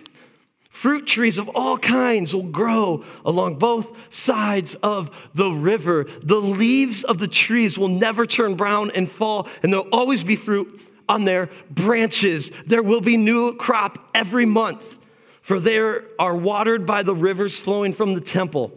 fruit 0.80 1.06
trees 1.06 1.38
of 1.38 1.50
all 1.50 1.78
kinds 1.78 2.34
will 2.34 2.48
grow 2.48 3.04
along 3.26 3.56
both 3.56 4.14
sides 4.14 4.76
of 4.76 5.30
the 5.34 5.50
river. 5.50 6.06
The 6.24 6.40
leaves 6.40 7.04
of 7.04 7.18
the 7.18 7.28
trees 7.28 7.78
will 7.78 7.90
never 7.90 8.26
turn 8.26 8.56
brown 8.56 8.90
and 8.96 9.10
fall, 9.10 9.50
and 9.62 9.74
there'll 9.74 9.90
always 9.92 10.24
be 10.24 10.38
fruit 10.38 10.82
on 11.10 11.26
their 11.26 11.50
branches. 11.70 12.50
There 12.64 12.82
will 12.82 13.02
be 13.02 13.18
new 13.18 13.56
crop 13.58 14.10
every 14.16 14.46
month, 14.46 15.06
for 15.42 15.60
they 15.60 15.80
are 15.80 16.38
watered 16.38 16.86
by 16.86 17.04
the 17.04 17.16
rivers 17.16 17.60
flowing 17.60 17.92
from 17.92 18.14
the 18.14 18.22
temple. 18.22 18.72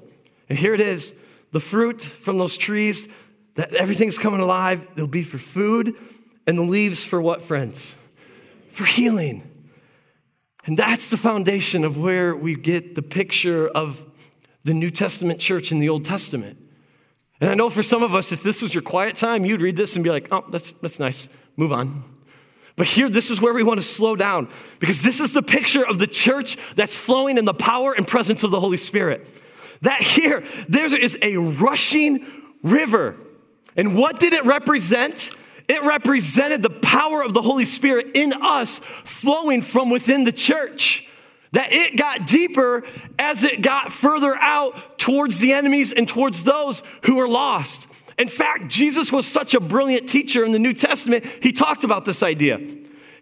And 0.48 0.58
here 0.58 0.74
it 0.74 0.80
is 0.80 1.16
the 1.52 1.60
fruit 1.60 2.02
from 2.02 2.36
those 2.36 2.56
trees, 2.56 3.14
that 3.54 3.74
everything's 3.74 4.18
coming 4.18 4.40
alive. 4.40 4.88
It'll 4.96 5.06
be 5.06 5.22
for 5.22 5.38
food 5.38 5.94
and 6.48 6.58
the 6.58 6.62
leaves 6.62 7.06
for 7.06 7.22
what, 7.22 7.42
friends? 7.42 7.96
For 8.70 8.86
healing. 8.86 9.51
And 10.64 10.76
that's 10.76 11.10
the 11.10 11.16
foundation 11.16 11.84
of 11.84 11.98
where 11.98 12.36
we 12.36 12.54
get 12.54 12.94
the 12.94 13.02
picture 13.02 13.68
of 13.68 14.06
the 14.64 14.74
New 14.74 14.90
Testament 14.90 15.40
church 15.40 15.72
in 15.72 15.80
the 15.80 15.88
Old 15.88 16.04
Testament. 16.04 16.58
And 17.40 17.50
I 17.50 17.54
know 17.54 17.68
for 17.68 17.82
some 17.82 18.04
of 18.04 18.14
us, 18.14 18.30
if 18.30 18.44
this 18.44 18.62
was 18.62 18.72
your 18.72 18.82
quiet 18.82 19.16
time, 19.16 19.44
you'd 19.44 19.60
read 19.60 19.76
this 19.76 19.96
and 19.96 20.04
be 20.04 20.10
like, 20.10 20.28
oh, 20.30 20.44
that's, 20.50 20.70
that's 20.72 21.00
nice, 21.00 21.28
move 21.56 21.72
on. 21.72 22.04
But 22.76 22.86
here, 22.86 23.08
this 23.08 23.30
is 23.30 23.40
where 23.40 23.52
we 23.52 23.64
want 23.64 23.80
to 23.80 23.86
slow 23.86 24.14
down 24.14 24.48
because 24.78 25.02
this 25.02 25.20
is 25.20 25.32
the 25.32 25.42
picture 25.42 25.84
of 25.86 25.98
the 25.98 26.06
church 26.06 26.56
that's 26.74 26.96
flowing 26.96 27.36
in 27.36 27.44
the 27.44 27.52
power 27.52 27.92
and 27.92 28.06
presence 28.06 28.44
of 28.44 28.50
the 28.50 28.60
Holy 28.60 28.76
Spirit. 28.76 29.26
That 29.82 30.00
here, 30.00 30.44
there 30.68 30.86
is 30.86 31.18
a 31.20 31.36
rushing 31.36 32.24
river. 32.62 33.16
And 33.76 33.96
what 33.96 34.20
did 34.20 34.32
it 34.32 34.44
represent? 34.44 35.32
It 35.72 35.82
represented 35.84 36.62
the 36.62 36.68
power 36.68 37.22
of 37.22 37.32
the 37.32 37.40
Holy 37.40 37.64
Spirit 37.64 38.10
in 38.14 38.34
us 38.34 38.80
flowing 38.80 39.62
from 39.62 39.88
within 39.88 40.24
the 40.24 40.32
church. 40.32 41.08
That 41.52 41.68
it 41.72 41.96
got 41.96 42.26
deeper 42.26 42.84
as 43.18 43.42
it 43.42 43.62
got 43.62 43.90
further 43.90 44.36
out 44.36 44.98
towards 44.98 45.40
the 45.40 45.54
enemies 45.54 45.90
and 45.94 46.06
towards 46.06 46.44
those 46.44 46.82
who 47.04 47.18
are 47.20 47.28
lost. 47.28 47.88
In 48.18 48.28
fact, 48.28 48.68
Jesus 48.68 49.10
was 49.10 49.26
such 49.26 49.54
a 49.54 49.60
brilliant 49.60 50.10
teacher 50.10 50.44
in 50.44 50.52
the 50.52 50.58
New 50.58 50.74
Testament, 50.74 51.24
he 51.24 51.52
talked 51.52 51.84
about 51.84 52.04
this 52.04 52.22
idea. 52.22 52.60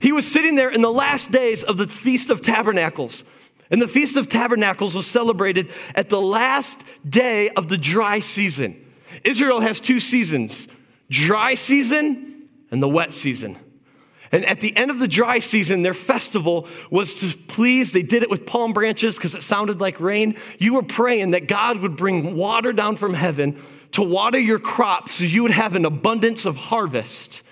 He 0.01 0.11
was 0.11 0.27
sitting 0.27 0.57
there 0.57 0.71
in 0.71 0.83
the 0.83 0.91
last 0.91 1.31
days 1.31 1.63
of 1.63 1.79
the 1.79 1.87
Feast 1.87 2.31
of 2.31 2.43
Tabernacles. 2.43 3.23
And 3.71 3.81
the 3.81 3.87
Feast 3.87 4.17
of 4.17 4.29
Tabernacles 4.29 4.97
was 4.97 5.07
celebrated 5.07 5.71
at 5.95 6.09
the 6.09 6.21
last 6.21 6.83
day 7.09 7.51
of 7.51 7.69
the 7.69 7.79
dry 7.79 8.19
season. 8.19 8.85
Israel 9.23 9.61
has 9.61 9.81
two 9.81 10.01
seasons 10.01 10.67
dry 11.09 11.55
season 11.55 12.30
and 12.71 12.83
the 12.83 12.89
wet 12.89 13.13
season. 13.13 13.57
And 14.33 14.45
at 14.45 14.61
the 14.61 14.77
end 14.77 14.91
of 14.91 15.01
the 15.01 15.09
dry 15.09 15.41
season, 15.41 15.83
their 15.83 15.95
festival 15.95 16.69
was 16.91 17.21
to 17.21 17.37
please, 17.37 17.93
they 17.93 18.03
did 18.03 18.23
it 18.23 18.31
with 18.31 18.47
palm 18.47 18.73
branches 18.73 19.17
because 19.17 19.35
it 19.35 19.43
sounded 19.43 19.81
like 19.81 19.99
rain. 19.99 20.37
You 20.59 20.75
were 20.75 20.85
praying 20.85 21.33
that 21.33 21.49
God 21.49 21.81
would 21.81 21.97
bring 21.97 22.37
water 22.37 22.73
down 22.73 22.97
from 22.97 23.15
heaven 23.15 23.61
to 23.93 24.03
water 24.03 24.39
your 24.39 24.61
crops 24.61 25.15
so 25.15 25.25
you 25.25 25.43
would 25.43 25.51
have 25.51 25.75
an 25.75 25.85
abundance 25.85 26.47
of 26.47 26.57
harvest. 26.57 27.43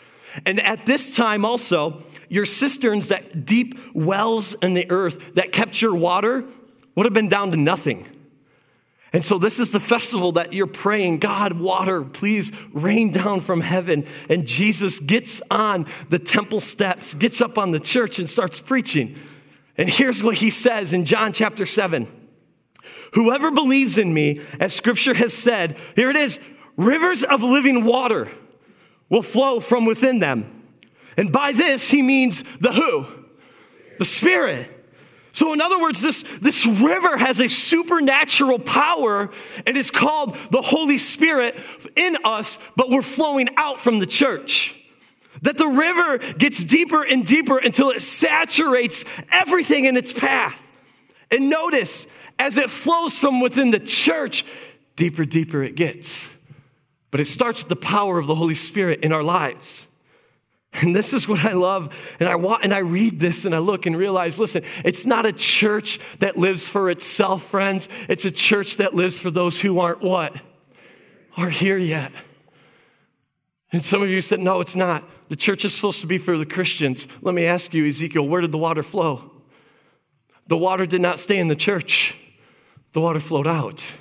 And 0.46 0.60
at 0.60 0.86
this 0.86 1.16
time 1.16 1.44
also, 1.44 2.02
your 2.28 2.46
cisterns, 2.46 3.08
that 3.08 3.44
deep 3.44 3.78
wells 3.92 4.54
in 4.54 4.74
the 4.74 4.88
earth 4.90 5.34
that 5.34 5.50
kept 5.50 5.82
your 5.82 5.96
water, 5.96 6.44
would 6.94 7.06
have 7.06 7.14
been 7.14 7.28
down 7.28 7.50
to 7.50 7.56
nothing. 7.56 8.06
And 9.12 9.24
so, 9.24 9.38
this 9.38 9.58
is 9.58 9.72
the 9.72 9.80
festival 9.80 10.32
that 10.32 10.52
you're 10.52 10.66
praying, 10.66 11.18
God, 11.18 11.54
water, 11.54 12.02
please 12.02 12.52
rain 12.72 13.10
down 13.10 13.40
from 13.40 13.60
heaven. 13.60 14.06
And 14.28 14.46
Jesus 14.46 15.00
gets 15.00 15.40
on 15.50 15.86
the 16.10 16.18
temple 16.18 16.60
steps, 16.60 17.14
gets 17.14 17.40
up 17.40 17.56
on 17.56 17.70
the 17.70 17.80
church, 17.80 18.18
and 18.18 18.28
starts 18.28 18.60
preaching. 18.60 19.16
And 19.78 19.88
here's 19.88 20.22
what 20.22 20.36
he 20.36 20.50
says 20.50 20.92
in 20.92 21.04
John 21.06 21.32
chapter 21.32 21.64
7 21.64 22.06
Whoever 23.14 23.50
believes 23.50 23.96
in 23.96 24.12
me, 24.12 24.40
as 24.60 24.74
scripture 24.74 25.14
has 25.14 25.32
said, 25.32 25.78
here 25.96 26.10
it 26.10 26.16
is 26.16 26.38
rivers 26.76 27.24
of 27.24 27.42
living 27.42 27.84
water 27.84 28.28
will 29.08 29.22
flow 29.22 29.60
from 29.60 29.86
within 29.86 30.18
them. 30.18 30.64
And 31.16 31.32
by 31.32 31.52
this, 31.52 31.90
he 31.90 32.02
means 32.02 32.42
the 32.58 32.72
who? 32.72 33.06
The 33.98 34.04
Spirit. 34.04 34.77
So, 35.38 35.52
in 35.52 35.60
other 35.60 35.80
words, 35.80 36.02
this, 36.02 36.24
this 36.40 36.66
river 36.66 37.16
has 37.16 37.38
a 37.38 37.48
supernatural 37.48 38.58
power 38.58 39.30
and 39.68 39.76
it's 39.76 39.92
called 39.92 40.34
the 40.50 40.60
Holy 40.60 40.98
Spirit 40.98 41.56
in 41.94 42.16
us, 42.24 42.68
but 42.76 42.90
we're 42.90 43.02
flowing 43.02 43.46
out 43.56 43.78
from 43.78 44.00
the 44.00 44.06
church. 44.06 44.74
That 45.42 45.56
the 45.56 45.68
river 45.68 46.18
gets 46.34 46.64
deeper 46.64 47.04
and 47.04 47.24
deeper 47.24 47.56
until 47.56 47.90
it 47.90 48.02
saturates 48.02 49.04
everything 49.30 49.84
in 49.84 49.96
its 49.96 50.12
path. 50.12 50.72
And 51.30 51.48
notice, 51.48 52.12
as 52.40 52.58
it 52.58 52.68
flows 52.68 53.16
from 53.16 53.40
within 53.40 53.70
the 53.70 53.78
church, 53.78 54.44
deeper, 54.96 55.24
deeper 55.24 55.62
it 55.62 55.76
gets. 55.76 56.36
But 57.12 57.20
it 57.20 57.26
starts 57.26 57.62
with 57.62 57.68
the 57.68 57.76
power 57.76 58.18
of 58.18 58.26
the 58.26 58.34
Holy 58.34 58.56
Spirit 58.56 59.04
in 59.04 59.12
our 59.12 59.22
lives. 59.22 59.87
And 60.82 60.94
this 60.94 61.12
is 61.12 61.26
what 61.26 61.44
I 61.44 61.54
love. 61.54 61.96
And 62.20 62.28
I 62.28 62.36
want, 62.36 62.62
and 62.62 62.72
I 62.72 62.78
read 62.78 63.18
this 63.18 63.44
and 63.44 63.54
I 63.54 63.58
look 63.58 63.86
and 63.86 63.96
realize, 63.96 64.38
listen, 64.38 64.62
it's 64.84 65.06
not 65.06 65.26
a 65.26 65.32
church 65.32 65.98
that 66.18 66.36
lives 66.36 66.68
for 66.68 66.90
itself, 66.90 67.42
friends. 67.42 67.88
It's 68.08 68.24
a 68.24 68.30
church 68.30 68.76
that 68.76 68.94
lives 68.94 69.18
for 69.18 69.30
those 69.30 69.60
who 69.60 69.80
aren't 69.80 70.02
what? 70.02 70.36
Aren't 71.36 71.54
here 71.54 71.78
yet. 71.78 72.12
And 73.72 73.84
some 73.84 74.02
of 74.02 74.10
you 74.10 74.20
said, 74.20 74.40
no, 74.40 74.60
it's 74.60 74.76
not. 74.76 75.04
The 75.28 75.36
church 75.36 75.64
is 75.64 75.74
supposed 75.74 76.00
to 76.00 76.06
be 76.06 76.18
for 76.18 76.36
the 76.38 76.46
Christians. 76.46 77.06
Let 77.22 77.34
me 77.34 77.44
ask 77.44 77.74
you, 77.74 77.86
Ezekiel, 77.86 78.26
where 78.26 78.40
did 78.40 78.52
the 78.52 78.58
water 78.58 78.82
flow? 78.82 79.30
The 80.46 80.56
water 80.56 80.86
did 80.86 81.02
not 81.02 81.18
stay 81.18 81.38
in 81.38 81.48
the 81.48 81.56
church. 81.56 82.18
The 82.92 83.00
water 83.00 83.20
flowed 83.20 83.46
out. 83.46 83.96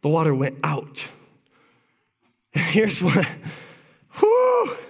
The 0.00 0.08
water 0.08 0.34
went 0.34 0.58
out. 0.64 1.10
And 2.54 2.64
here's 2.64 3.02
what, 3.02 3.28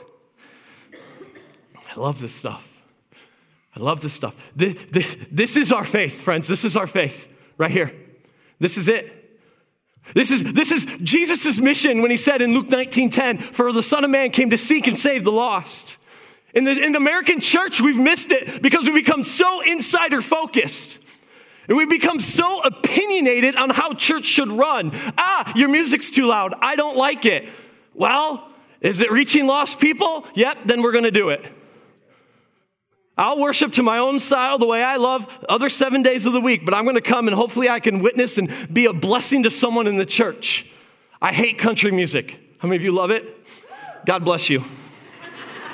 I 1.91 1.99
love 1.99 2.21
this 2.21 2.35
stuff. 2.35 2.85
I 3.77 3.81
love 3.81 4.01
this 4.01 4.13
stuff. 4.13 4.51
This, 4.55 4.85
this, 4.85 5.29
this 5.31 5.57
is 5.57 5.73
our 5.73 5.85
faith, 5.85 6.21
friends. 6.21 6.49
This 6.49 6.65
is 6.65 6.77
our 6.77 6.87
faith 6.87 7.29
right 7.57 7.71
here. 7.71 7.93
This 8.59 8.77
is 8.77 8.89
it. 8.89 9.17
This 10.15 10.31
is, 10.31 10.53
this 10.55 10.73
is 10.73 10.87
Jesus' 11.03 11.61
mission 11.61 12.03
when 12.03 12.11
he 12.11 12.17
said 12.17 12.43
in 12.43 12.53
Luke 12.53 12.69
19 12.69 13.11
10, 13.11 13.39
For 13.39 13.73
the 13.73 13.83
Son 13.83 14.05
of 14.05 14.11
Man 14.11 14.31
came 14.31 14.51
to 14.51 14.59
seek 14.59 14.87
and 14.87 14.97
save 14.97 15.25
the 15.25 15.33
lost. 15.33 15.99
In 16.53 16.65
the, 16.65 16.73
in 16.73 16.93
the 16.93 16.99
American 16.99 17.41
church, 17.41 17.81
we've 17.81 17.97
missed 17.97 18.33
it 18.33 18.61
because 18.61 18.85
we've 18.87 19.05
become 19.05 19.23
so 19.23 19.61
insider 19.61 20.21
focused. 20.21 20.99
And 21.69 21.77
we 21.77 21.87
become 21.87 22.19
so 22.19 22.63
opinionated 22.63 23.55
on 23.55 23.71
how 23.71 23.93
church 23.93 24.25
should 24.25 24.49
run. 24.49 24.91
Ah, 25.17 25.53
your 25.55 25.69
music's 25.69 26.11
too 26.11 26.27
loud. 26.27 26.55
I 26.61 26.75
don't 26.75 26.97
like 26.97 27.25
it. 27.27 27.49
Well, 27.95 28.49
is 28.81 29.01
it 29.01 29.13
reaching 29.13 29.47
lost 29.47 29.79
people? 29.81 30.27
Yep, 30.35 30.59
then 30.65 30.83
we're 30.83 30.91
going 30.91 31.05
to 31.05 31.13
do 31.13 31.29
it. 31.29 31.55
I'll 33.21 33.39
worship 33.39 33.73
to 33.73 33.83
my 33.83 33.99
own 33.99 34.19
style 34.19 34.57
the 34.57 34.65
way 34.67 34.83
I 34.83 34.97
love 34.97 35.45
other 35.47 35.69
seven 35.69 36.03
days 36.03 36.25
of 36.25 36.33
the 36.33 36.41
week, 36.41 36.65
but 36.65 36.73
I'm 36.73 36.87
to 36.87 37.03
come 37.03 37.29
and 37.29 37.37
hopefully 37.37 37.69
I 37.69 37.79
can 37.79 38.01
witness 38.01 38.39
and 38.39 38.51
be 38.73 38.87
a 38.87 38.95
blessing 38.95 39.43
to 39.43 39.51
someone 39.51 39.87
in 39.87 39.99
the 39.99 40.07
church. 40.07 40.67
I 41.21 41.31
hate 41.31 41.59
country 41.59 41.91
music. 41.91 42.41
How 42.61 42.69
many 42.69 42.77
of 42.77 42.83
you 42.83 42.93
love 42.93 43.11
it? 43.11 43.27
God 44.07 44.25
bless 44.25 44.49
you. 44.49 44.65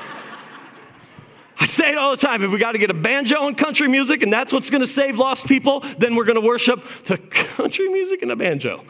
I 1.60 1.66
say 1.66 1.92
it 1.92 1.98
all 1.98 2.10
the 2.10 2.16
time. 2.16 2.42
If 2.42 2.50
we 2.50 2.58
got 2.58 2.72
to 2.72 2.78
get 2.78 2.90
a 2.90 2.94
banjo 2.94 3.46
and 3.46 3.56
country 3.56 3.86
music 3.86 4.24
and 4.24 4.32
that's 4.32 4.52
what's 4.52 4.68
going 4.68 4.80
to 4.80 4.86
save 4.88 5.16
lost 5.16 5.46
people, 5.46 5.84
then 5.98 6.16
we're 6.16 6.24
going 6.24 6.40
to 6.40 6.44
worship 6.44 6.82
to 7.04 7.16
country 7.30 7.88
music 7.90 8.22
and 8.22 8.32
a 8.32 8.36
banjo. 8.36 8.82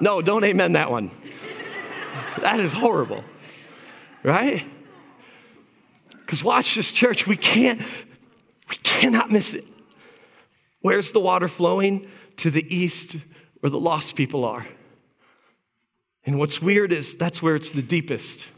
No, 0.00 0.22
don't 0.22 0.44
amen 0.44 0.72
that 0.72 0.90
one. 0.90 1.10
That 2.40 2.58
is 2.58 2.72
horrible, 2.72 3.22
right? 4.22 4.64
Because 6.24 6.42
watch 6.42 6.74
this 6.74 6.92
church, 6.92 7.26
we 7.26 7.36
can't, 7.36 7.80
we 8.68 8.76
cannot 8.82 9.30
miss 9.30 9.54
it. 9.54 9.64
Where's 10.80 11.12
the 11.12 11.20
water 11.20 11.48
flowing? 11.48 12.08
To 12.38 12.50
the 12.50 12.66
east, 12.74 13.16
where 13.60 13.70
the 13.70 13.78
lost 13.78 14.16
people 14.16 14.44
are. 14.44 14.66
And 16.26 16.38
what's 16.38 16.60
weird 16.60 16.92
is 16.92 17.16
that's 17.16 17.42
where 17.42 17.54
it's 17.54 17.70
the 17.70 17.82
deepest. 17.82 18.50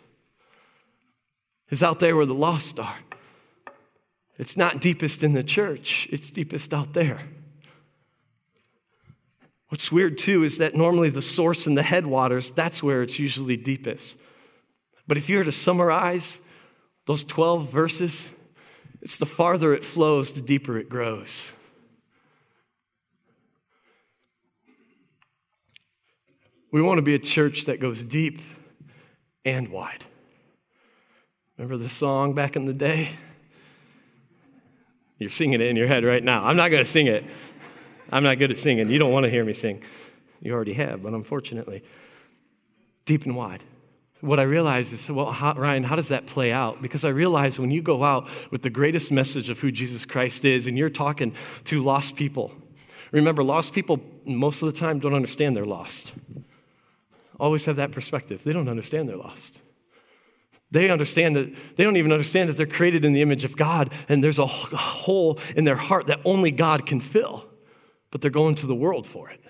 Is 1.68 1.82
out 1.82 2.00
there 2.00 2.16
where 2.16 2.26
the 2.26 2.34
lost 2.34 2.78
are. 2.78 2.98
It's 4.38 4.56
not 4.56 4.80
deepest 4.80 5.22
in 5.22 5.32
the 5.32 5.42
church, 5.42 6.08
it's 6.10 6.30
deepest 6.30 6.72
out 6.72 6.94
there. 6.94 7.20
What's 9.68 9.90
weird 9.90 10.16
too 10.16 10.44
is 10.44 10.58
that 10.58 10.74
normally 10.74 11.10
the 11.10 11.22
source 11.22 11.66
and 11.66 11.76
the 11.76 11.82
headwaters, 11.82 12.50
that's 12.50 12.82
where 12.82 13.02
it's 13.02 13.18
usually 13.18 13.56
deepest. 13.56 14.16
But 15.08 15.18
if 15.18 15.28
you 15.28 15.38
were 15.38 15.44
to 15.44 15.52
summarize 15.52 16.40
those 17.06 17.24
12 17.24 17.70
verses, 17.70 18.30
it's 19.00 19.18
the 19.18 19.26
farther 19.26 19.72
it 19.72 19.84
flows, 19.84 20.32
the 20.32 20.42
deeper 20.42 20.76
it 20.76 20.88
grows. 20.88 21.52
We 26.72 26.82
want 26.82 26.98
to 26.98 27.02
be 27.02 27.14
a 27.14 27.18
church 27.18 27.66
that 27.66 27.80
goes 27.80 28.02
deep 28.02 28.40
and 29.44 29.68
wide. 29.68 30.04
Remember 31.56 31.76
the 31.76 31.88
song 31.88 32.34
back 32.34 32.56
in 32.56 32.66
the 32.66 32.74
day? 32.74 33.10
You're 35.18 35.30
singing 35.30 35.60
it 35.60 35.68
in 35.68 35.76
your 35.76 35.86
head 35.86 36.04
right 36.04 36.22
now. 36.22 36.44
I'm 36.44 36.56
not 36.56 36.70
going 36.70 36.82
to 36.82 36.90
sing 36.90 37.06
it. 37.06 37.24
I'm 38.12 38.22
not 38.22 38.38
good 38.38 38.50
at 38.50 38.58
singing. 38.58 38.90
You 38.90 38.98
don't 38.98 39.12
want 39.12 39.24
to 39.24 39.30
hear 39.30 39.44
me 39.44 39.54
sing. 39.54 39.82
You 40.42 40.52
already 40.52 40.74
have, 40.74 41.02
but 41.02 41.14
unfortunately, 41.14 41.82
deep 43.06 43.24
and 43.24 43.34
wide 43.34 43.62
what 44.20 44.40
I 44.40 44.44
realized 44.44 44.92
is, 44.92 45.10
well, 45.10 45.30
how, 45.30 45.54
Ryan, 45.54 45.84
how 45.84 45.96
does 45.96 46.08
that 46.08 46.26
play 46.26 46.52
out? 46.52 46.80
Because 46.80 47.04
I 47.04 47.10
realize 47.10 47.58
when 47.58 47.70
you 47.70 47.82
go 47.82 48.02
out 48.02 48.28
with 48.50 48.62
the 48.62 48.70
greatest 48.70 49.12
message 49.12 49.50
of 49.50 49.60
who 49.60 49.70
Jesus 49.70 50.04
Christ 50.04 50.44
is 50.44 50.66
and 50.66 50.76
you're 50.78 50.88
talking 50.88 51.34
to 51.64 51.82
lost 51.82 52.16
people, 52.16 52.52
remember, 53.12 53.44
lost 53.44 53.72
people 53.72 54.00
most 54.24 54.62
of 54.62 54.72
the 54.72 54.78
time 54.78 54.98
don't 54.98 55.14
understand 55.14 55.54
they're 55.56 55.64
lost. 55.64 56.14
Always 57.38 57.66
have 57.66 57.76
that 57.76 57.92
perspective. 57.92 58.42
They 58.42 58.52
don't 58.52 58.68
understand 58.68 59.08
they're 59.08 59.16
lost. 59.16 59.60
They 60.70 60.90
understand 60.90 61.36
that 61.36 61.76
they 61.76 61.84
don't 61.84 61.96
even 61.96 62.10
understand 62.10 62.48
that 62.48 62.56
they're 62.56 62.66
created 62.66 63.04
in 63.04 63.12
the 63.12 63.22
image 63.22 63.44
of 63.44 63.56
God 63.56 63.92
and 64.08 64.24
there's 64.24 64.38
a 64.38 64.46
hole 64.46 65.38
in 65.54 65.64
their 65.64 65.76
heart 65.76 66.08
that 66.08 66.20
only 66.24 66.50
God 66.50 66.86
can 66.86 67.00
fill, 67.00 67.48
but 68.10 68.20
they're 68.20 68.30
going 68.30 68.56
to 68.56 68.66
the 68.66 68.74
world 68.74 69.06
for 69.06 69.30
it. 69.30 69.40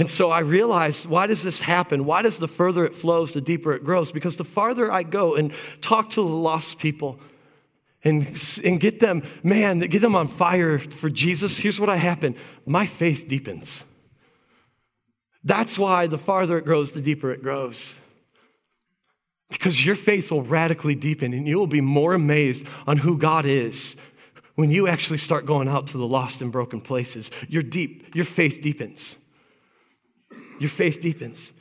And 0.00 0.08
so 0.08 0.30
I 0.30 0.38
realized 0.38 1.10
why 1.10 1.26
does 1.26 1.42
this 1.42 1.60
happen? 1.60 2.06
Why 2.06 2.22
does 2.22 2.38
the 2.38 2.48
further 2.48 2.86
it 2.86 2.94
flows, 2.94 3.34
the 3.34 3.42
deeper 3.42 3.74
it 3.74 3.84
grows? 3.84 4.12
Because 4.12 4.38
the 4.38 4.44
farther 4.44 4.90
I 4.90 5.02
go 5.02 5.34
and 5.34 5.52
talk 5.82 6.08
to 6.10 6.22
the 6.22 6.26
lost 6.26 6.78
people 6.78 7.20
and, 8.02 8.22
and 8.64 8.80
get 8.80 9.00
them, 9.00 9.22
man, 9.42 9.80
get 9.80 10.00
them 10.00 10.14
on 10.14 10.26
fire 10.26 10.78
for 10.78 11.10
Jesus, 11.10 11.58
here's 11.58 11.78
what 11.78 11.90
I 11.90 11.96
happen 11.96 12.34
my 12.64 12.86
faith 12.86 13.28
deepens. 13.28 13.84
That's 15.44 15.78
why 15.78 16.06
the 16.06 16.16
farther 16.16 16.56
it 16.56 16.64
grows, 16.64 16.92
the 16.92 17.02
deeper 17.02 17.30
it 17.30 17.42
grows. 17.42 18.00
Because 19.50 19.84
your 19.84 19.96
faith 19.96 20.32
will 20.32 20.44
radically 20.44 20.94
deepen 20.94 21.34
and 21.34 21.46
you 21.46 21.58
will 21.58 21.66
be 21.66 21.82
more 21.82 22.14
amazed 22.14 22.66
on 22.86 22.96
who 22.96 23.18
God 23.18 23.44
is 23.44 24.00
when 24.54 24.70
you 24.70 24.88
actually 24.88 25.18
start 25.18 25.44
going 25.44 25.68
out 25.68 25.88
to 25.88 25.98
the 25.98 26.06
lost 26.06 26.40
and 26.40 26.50
broken 26.50 26.80
places. 26.80 27.30
Your 27.48 27.62
deep, 27.62 28.14
your 28.14 28.24
faith 28.24 28.62
deepens 28.62 29.18
your 30.60 30.70
faith 30.70 31.00
deepens. 31.00 31.52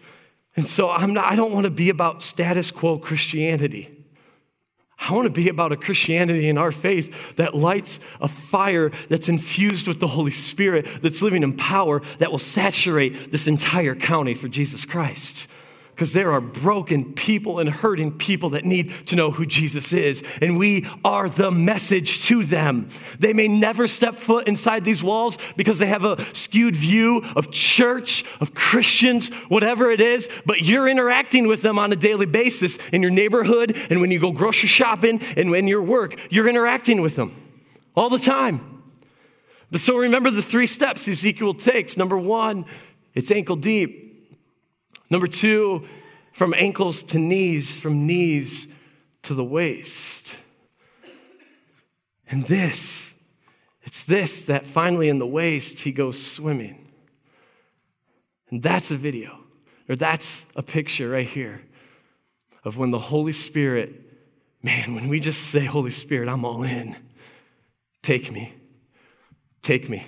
And 0.55 0.67
so 0.67 0.89
I'm 0.89 1.13
not, 1.13 1.31
I 1.31 1.35
don't 1.35 1.53
want 1.53 1.65
to 1.65 1.71
be 1.71 1.89
about 1.89 2.21
status 2.21 2.69
quo 2.69 2.97
Christianity. 2.99 3.95
I 4.99 5.13
want 5.13 5.27
to 5.27 5.33
be 5.33 5.47
about 5.47 5.71
a 5.71 5.77
Christianity 5.77 6.49
in 6.49 6.57
our 6.57 6.73
faith 6.73 7.35
that 7.37 7.55
lights 7.55 8.01
a 8.19 8.27
fire 8.27 8.91
that's 9.07 9.29
infused 9.29 9.87
with 9.87 10.01
the 10.01 10.07
Holy 10.07 10.31
Spirit, 10.31 10.85
that's 11.01 11.21
living 11.21 11.41
in 11.41 11.55
power, 11.55 12.01
that 12.17 12.31
will 12.31 12.39
saturate 12.39 13.31
this 13.31 13.47
entire 13.47 13.95
county 13.95 14.33
for 14.33 14.49
Jesus 14.49 14.83
Christ 14.83 15.49
because 15.99 16.13
there 16.13 16.31
are 16.31 16.39
broken 16.39 17.13
people 17.13 17.59
and 17.59 17.69
hurting 17.69 18.09
people 18.09 18.51
that 18.51 18.63
need 18.63 18.89
to 19.05 19.17
know 19.17 19.31
who 19.31 19.45
Jesus 19.45 19.91
is. 19.91 20.23
And 20.41 20.57
we 20.57 20.87
are 21.03 21.27
the 21.27 21.51
message 21.51 22.23
to 22.27 22.41
them. 22.41 22.87
They 23.19 23.33
may 23.33 23.49
never 23.49 23.85
step 23.85 24.15
foot 24.15 24.47
inside 24.47 24.85
these 24.85 25.03
walls 25.03 25.37
because 25.57 25.77
they 25.77 25.87
have 25.87 26.05
a 26.05 26.23
skewed 26.33 26.73
view 26.73 27.21
of 27.35 27.51
church, 27.51 28.23
of 28.39 28.53
Christians, 28.53 29.27
whatever 29.49 29.91
it 29.91 29.99
is, 29.99 30.29
but 30.45 30.61
you're 30.61 30.87
interacting 30.87 31.49
with 31.49 31.63
them 31.63 31.77
on 31.77 31.91
a 31.91 31.97
daily 31.97 32.25
basis 32.25 32.77
in 32.91 33.01
your 33.01 33.11
neighborhood 33.11 33.75
and 33.89 33.99
when 33.99 34.09
you 34.09 34.21
go 34.21 34.31
grocery 34.31 34.69
shopping 34.69 35.19
and 35.35 35.51
when 35.51 35.67
you 35.67 35.83
work, 35.83 36.17
you're 36.31 36.47
interacting 36.47 37.01
with 37.01 37.17
them 37.17 37.35
all 37.97 38.09
the 38.09 38.19
time. 38.19 38.83
But 39.69 39.81
so 39.81 39.97
remember 39.97 40.31
the 40.31 40.41
three 40.41 40.67
steps 40.67 41.09
Ezekiel 41.09 41.55
takes. 41.55 41.97
Number 41.97 42.17
one, 42.17 42.63
it's 43.13 43.31
ankle 43.31 43.57
deep. 43.57 44.08
Number 45.09 45.27
two, 45.27 45.87
from 46.31 46.53
ankles 46.57 47.03
to 47.03 47.19
knees, 47.19 47.79
from 47.79 48.05
knees 48.05 48.75
to 49.23 49.33
the 49.33 49.43
waist. 49.43 50.37
And 52.29 52.43
this, 52.43 53.15
it's 53.83 54.05
this 54.05 54.43
that 54.45 54.67
finally 54.67 55.09
in 55.09 55.17
the 55.17 55.27
waist 55.27 55.81
he 55.81 55.91
goes 55.91 56.23
swimming. 56.23 56.91
And 58.49 58.61
that's 58.61 58.91
a 58.91 58.97
video, 58.97 59.39
or 59.87 59.95
that's 59.95 60.45
a 60.55 60.63
picture 60.63 61.09
right 61.09 61.27
here 61.27 61.63
of 62.63 62.77
when 62.77 62.91
the 62.91 62.99
Holy 62.99 63.31
Spirit, 63.31 63.93
man, 64.61 64.95
when 64.95 65.07
we 65.07 65.19
just 65.19 65.41
say, 65.43 65.65
Holy 65.65 65.91
Spirit, 65.91 66.27
I'm 66.27 66.45
all 66.45 66.63
in, 66.63 66.95
take 68.01 68.31
me, 68.31 68.53
take 69.61 69.89
me. 69.89 70.05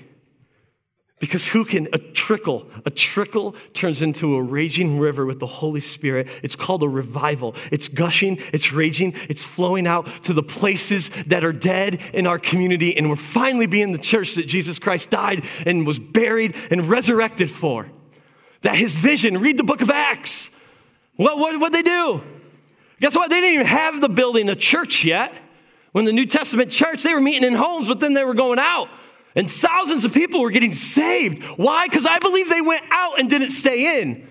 Because 1.22 1.46
who 1.46 1.66
can, 1.66 1.88
a 1.94 2.00
trickle, 2.00 2.68
a 2.84 2.90
trickle 2.90 3.56
turns 3.74 4.02
into 4.02 4.36
a 4.36 4.42
raging 4.42 4.98
river 4.98 5.24
with 5.24 5.40
the 5.40 5.46
Holy 5.46 5.80
Spirit. 5.80 6.28
It's 6.42 6.56
called 6.56 6.82
a 6.82 6.90
revival. 6.90 7.56
It's 7.72 7.88
gushing, 7.88 8.40
it's 8.52 8.74
raging, 8.74 9.14
it's 9.30 9.46
flowing 9.46 9.86
out 9.86 10.08
to 10.24 10.34
the 10.34 10.42
places 10.42 11.10
that 11.26 11.44
are 11.44 11.54
dead 11.54 12.02
in 12.16 12.26
our 12.26 12.40
community. 12.40 12.98
And 12.98 13.08
we're 13.08 13.18
finally 13.18 13.68
being 13.68 13.92
the 13.92 14.00
church 14.00 14.34
that 14.34 14.48
Jesus 14.48 14.80
Christ 14.80 15.12
died 15.12 15.46
and 15.68 15.86
was 15.86 16.00
buried 16.00 16.56
and 16.72 16.90
resurrected 16.90 17.52
for. 17.52 17.88
That 18.62 18.76
his 18.76 18.96
vision, 18.96 19.38
read 19.38 19.58
the 19.58 19.64
book 19.64 19.82
of 19.82 19.92
Acts. 19.92 20.60
What, 21.18 21.38
what, 21.38 21.60
what'd 21.60 21.74
they 21.74 21.88
do? 21.88 22.24
Guess 23.00 23.16
what? 23.16 23.30
They 23.30 23.42
didn't 23.42 23.54
even 23.54 23.68
have 23.68 24.02
the 24.02 24.10
building, 24.10 24.50
a 24.50 24.56
church 24.56 25.06
yet. 25.06 25.32
When 25.92 26.06
the 26.06 26.14
New 26.14 26.26
Testament 26.26 26.72
church, 26.72 27.04
they 27.04 27.14
were 27.14 27.22
meeting 27.22 27.48
in 27.48 27.54
homes, 27.54 27.88
but 27.88 28.00
then 28.00 28.16
they 28.16 28.24
were 28.24 28.34
going 28.34 28.58
out. 28.58 28.90
And 29.36 29.50
thousands 29.50 30.04
of 30.06 30.14
people 30.14 30.42
were 30.42 30.52
getting 30.52 30.74
saved. 30.74 31.44
Why? 31.58 31.88
Because 31.88 32.06
I 32.06 32.20
believe 32.20 32.50
they 32.50 32.62
went 32.62 32.84
out 32.92 33.20
and 33.20 33.30
didn't 33.30 33.50
stay 33.50 34.02
in. 34.02 34.28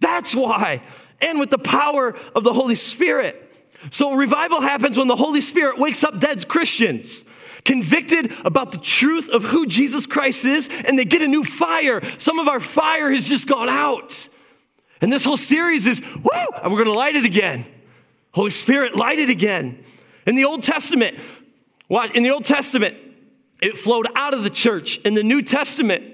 That's 0.00 0.34
why. 0.34 0.82
And 1.20 1.38
with 1.38 1.50
the 1.50 1.58
power 1.58 2.14
of 2.34 2.44
the 2.44 2.52
Holy 2.52 2.74
Spirit. 2.74 3.42
So 3.90 4.14
revival 4.14 4.60
happens 4.60 4.98
when 4.98 5.08
the 5.08 5.16
Holy 5.16 5.40
Spirit 5.40 5.78
wakes 5.78 6.02
up 6.02 6.18
dead 6.18 6.48
Christians, 6.48 7.24
convicted 7.64 8.32
about 8.44 8.72
the 8.72 8.78
truth 8.78 9.28
of 9.30 9.44
who 9.44 9.66
Jesus 9.66 10.06
Christ 10.06 10.44
is, 10.44 10.68
and 10.86 10.98
they 10.98 11.04
get 11.04 11.22
a 11.22 11.28
new 11.28 11.44
fire. 11.44 12.00
Some 12.18 12.38
of 12.38 12.48
our 12.48 12.60
fire 12.60 13.10
has 13.12 13.28
just 13.28 13.48
gone 13.48 13.68
out. 13.68 14.28
And 15.00 15.12
this 15.12 15.24
whole 15.24 15.36
series 15.36 15.86
is, 15.86 16.02
woo, 16.16 16.58
and 16.62 16.72
we're 16.72 16.82
gonna 16.82 16.96
light 16.96 17.16
it 17.16 17.24
again. 17.24 17.64
Holy 18.32 18.50
Spirit, 18.50 18.96
light 18.96 19.18
it 19.18 19.30
again. 19.30 19.82
In 20.26 20.34
the 20.34 20.44
Old 20.44 20.62
Testament, 20.62 21.16
what? 21.86 22.16
In 22.16 22.22
the 22.22 22.30
Old 22.30 22.44
Testament, 22.44 22.96
it 23.60 23.76
flowed 23.76 24.06
out 24.14 24.34
of 24.34 24.42
the 24.42 24.50
church. 24.50 24.98
In 24.98 25.14
the 25.14 25.22
New 25.22 25.42
Testament, 25.42 26.04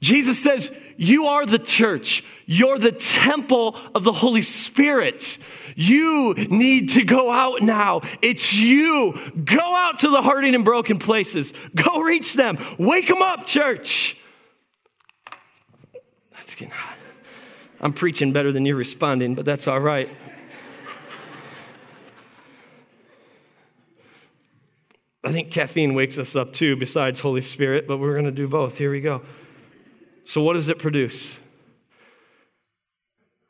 Jesus 0.00 0.38
says, 0.38 0.76
you 0.96 1.26
are 1.26 1.46
the 1.46 1.58
church. 1.58 2.24
You're 2.46 2.78
the 2.78 2.92
temple 2.92 3.76
of 3.94 4.04
the 4.04 4.12
Holy 4.12 4.42
Spirit. 4.42 5.38
You 5.76 6.34
need 6.34 6.90
to 6.90 7.04
go 7.04 7.30
out 7.30 7.62
now. 7.62 8.00
It's 8.20 8.58
you. 8.58 9.16
Go 9.44 9.60
out 9.60 10.00
to 10.00 10.08
the 10.08 10.22
hurting 10.22 10.54
and 10.54 10.64
broken 10.64 10.98
places. 10.98 11.52
Go 11.74 12.02
reach 12.02 12.34
them. 12.34 12.58
Wake 12.78 13.06
them 13.06 13.22
up, 13.22 13.46
church. 13.46 14.20
That's 16.32 16.54
getting 16.54 16.72
hot. 16.72 16.96
I'm 17.80 17.92
preaching 17.92 18.32
better 18.32 18.50
than 18.50 18.66
you're 18.66 18.76
responding, 18.76 19.36
but 19.36 19.44
that's 19.44 19.68
all 19.68 19.78
right. 19.78 20.08
I 25.24 25.32
think 25.32 25.50
caffeine 25.50 25.94
wakes 25.94 26.18
us 26.18 26.36
up 26.36 26.52
too, 26.52 26.76
besides 26.76 27.20
Holy 27.20 27.40
Spirit, 27.40 27.88
but 27.88 27.98
we're 27.98 28.12
going 28.12 28.24
to 28.24 28.30
do 28.30 28.48
both. 28.48 28.78
Here 28.78 28.90
we 28.90 29.00
go. 29.00 29.22
So, 30.24 30.42
what 30.42 30.54
does 30.54 30.68
it 30.68 30.78
produce? 30.78 31.40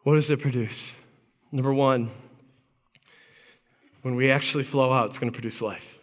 What 0.02 0.14
does 0.14 0.30
it 0.30 0.40
produce? 0.40 0.98
Number 1.52 1.74
one, 1.74 2.08
when 4.02 4.16
we 4.16 4.30
actually 4.30 4.64
flow 4.64 4.92
out, 4.92 5.08
it's 5.08 5.18
going 5.18 5.30
to 5.30 5.34
produce 5.34 5.60
life. 5.60 5.98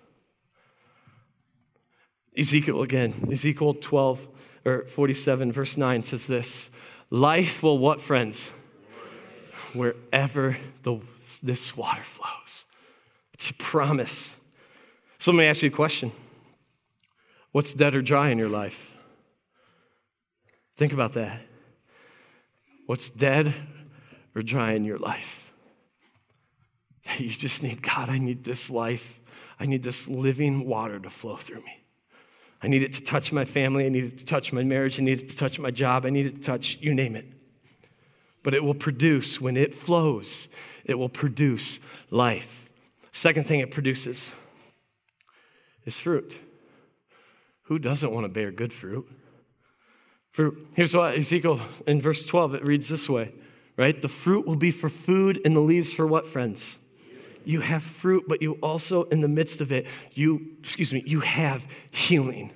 Ezekiel 2.38 2.82
again, 2.82 3.14
Ezekiel 3.32 3.74
12 3.76 4.28
or 4.66 4.86
47, 4.86 5.52
verse 5.52 5.78
9 5.78 6.02
says 6.02 6.28
this 6.28 6.76
Life 7.10 7.64
will 7.64 7.78
what, 7.78 8.02
friends? 8.02 8.52
Wherever 9.74 10.58
the, 10.84 11.00
this 11.42 11.76
water 11.78 12.02
flows. 12.02 12.66
It's 13.34 13.50
a 13.50 13.54
promise. 13.54 14.38
So 15.18 15.32
let 15.32 15.38
me 15.38 15.46
ask 15.46 15.62
you 15.62 15.70
a 15.70 15.72
question 15.72 16.12
What's 17.52 17.74
dead 17.74 17.96
or 17.96 18.02
dry 18.02 18.30
in 18.30 18.38
your 18.38 18.50
life? 18.50 18.98
Think 20.76 20.92
about 20.92 21.14
that. 21.14 21.42
What's 22.86 23.10
dead 23.10 23.54
or 24.36 24.42
dry 24.42 24.74
in 24.74 24.84
your 24.84 24.98
life? 25.00 25.54
You 27.18 27.30
just 27.30 27.64
need 27.64 27.82
God, 27.82 28.10
I 28.10 28.18
need 28.18 28.44
this 28.44 28.70
life. 28.70 29.20
I 29.60 29.68
need 29.68 29.84
this 29.84 30.08
living 30.08 30.68
water 30.68 31.00
to 31.00 31.10
flow 31.10 31.38
through 31.38 31.64
me. 31.64 31.84
I 32.62 32.68
need 32.68 32.84
it 32.84 32.94
to 32.94 33.04
touch 33.04 33.32
my 33.32 33.46
family. 33.46 33.86
I 33.86 33.90
need 33.90 34.06
it 34.06 34.18
to 34.18 34.26
touch 34.26 34.52
my 34.52 34.64
marriage. 34.64 35.00
I 35.00 35.04
need 35.04 35.22
it 35.22 35.30
to 35.30 35.38
touch 35.38 35.60
my 35.60 35.72
job. 35.72 36.06
I 36.06 36.10
need 36.10 36.26
it 36.26 36.36
to 36.36 36.42
touch, 36.42 36.80
you 36.82 36.94
name 36.94 37.16
it. 37.16 37.26
But 38.44 38.54
it 38.54 38.64
will 38.64 38.74
produce, 38.74 39.40
when 39.40 39.56
it 39.56 39.74
flows, 39.76 40.50
it 40.84 40.96
will 40.96 41.10
produce 41.10 41.80
life. 42.10 42.70
Second 43.12 43.46
thing 43.46 43.60
it 43.60 43.72
produces 43.72 44.36
is 45.86 46.00
fruit. 46.00 46.40
Who 47.64 47.80
doesn't 47.80 48.12
want 48.12 48.26
to 48.26 48.32
bear 48.32 48.52
good 48.52 48.74
fruit? 48.74 49.08
Fruit. 50.32 50.68
Here's 50.76 50.96
what 50.96 51.16
Ezekiel 51.16 51.60
in 51.88 52.02
verse 52.02 52.26
12, 52.26 52.56
it 52.56 52.66
reads 52.66 52.90
this 52.90 53.10
way, 53.10 53.34
right? 53.78 54.00
The 54.00 54.10
fruit 54.10 54.46
will 54.46 54.58
be 54.58 54.72
for 54.72 54.90
food 54.90 55.40
and 55.46 55.56
the 55.56 55.62
leaves 55.62 55.94
for 55.94 56.06
what, 56.06 56.28
friends? 56.28 56.80
You 57.46 57.62
have 57.62 57.84
fruit, 57.84 58.26
but 58.28 58.42
you 58.42 58.54
also, 58.62 59.04
in 59.04 59.22
the 59.22 59.28
midst 59.28 59.62
of 59.62 59.72
it, 59.72 59.88
you, 60.14 60.56
excuse 60.60 60.92
me, 60.92 61.04
you 61.06 61.22
have 61.22 61.68
healing. 61.92 62.52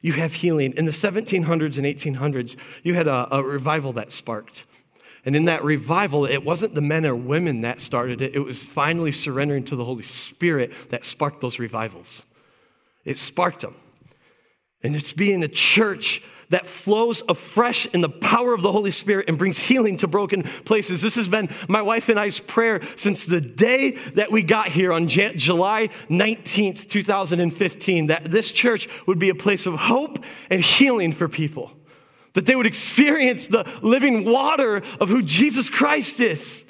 You 0.00 0.14
have 0.14 0.32
healing. 0.32 0.72
In 0.76 0.86
the 0.86 0.92
1700s 0.92 1.76
and 1.76 1.86
1800s, 1.86 2.56
you 2.82 2.94
had 2.94 3.06
a, 3.06 3.36
a 3.36 3.42
revival 3.42 3.92
that 3.94 4.10
sparked. 4.10 4.64
And 5.24 5.36
in 5.36 5.44
that 5.46 5.62
revival, 5.62 6.24
it 6.24 6.44
wasn't 6.44 6.74
the 6.74 6.80
men 6.80 7.04
or 7.04 7.14
women 7.14 7.60
that 7.62 7.80
started 7.80 8.22
it, 8.22 8.34
it 8.34 8.40
was 8.40 8.64
finally 8.64 9.12
surrendering 9.12 9.64
to 9.64 9.76
the 9.76 9.84
Holy 9.84 10.02
Spirit 10.02 10.72
that 10.90 11.04
sparked 11.04 11.40
those 11.40 11.58
revivals. 11.58 12.24
It 13.08 13.16
sparked 13.16 13.62
them. 13.62 13.74
And 14.82 14.94
it's 14.94 15.14
being 15.14 15.42
a 15.42 15.48
church 15.48 16.22
that 16.50 16.66
flows 16.66 17.22
afresh 17.26 17.86
in 17.86 18.02
the 18.02 18.10
power 18.10 18.52
of 18.52 18.60
the 18.60 18.70
Holy 18.70 18.90
Spirit 18.90 19.28
and 19.28 19.38
brings 19.38 19.58
healing 19.58 19.96
to 19.98 20.06
broken 20.06 20.42
places. 20.42 21.00
This 21.00 21.14
has 21.14 21.26
been 21.26 21.48
my 21.70 21.80
wife 21.80 22.10
and 22.10 22.20
I's 22.20 22.38
prayer 22.38 22.82
since 22.96 23.24
the 23.24 23.40
day 23.40 23.92
that 24.14 24.30
we 24.30 24.42
got 24.42 24.68
here 24.68 24.92
on 24.92 25.08
July 25.08 25.88
19th, 26.10 26.86
2015, 26.86 28.08
that 28.08 28.24
this 28.24 28.52
church 28.52 28.88
would 29.06 29.18
be 29.18 29.30
a 29.30 29.34
place 29.34 29.64
of 29.64 29.74
hope 29.74 30.22
and 30.50 30.60
healing 30.60 31.12
for 31.12 31.28
people, 31.28 31.72
that 32.34 32.44
they 32.44 32.56
would 32.56 32.66
experience 32.66 33.48
the 33.48 33.66
living 33.80 34.26
water 34.26 34.82
of 35.00 35.08
who 35.08 35.22
Jesus 35.22 35.70
Christ 35.70 36.20
is. 36.20 36.67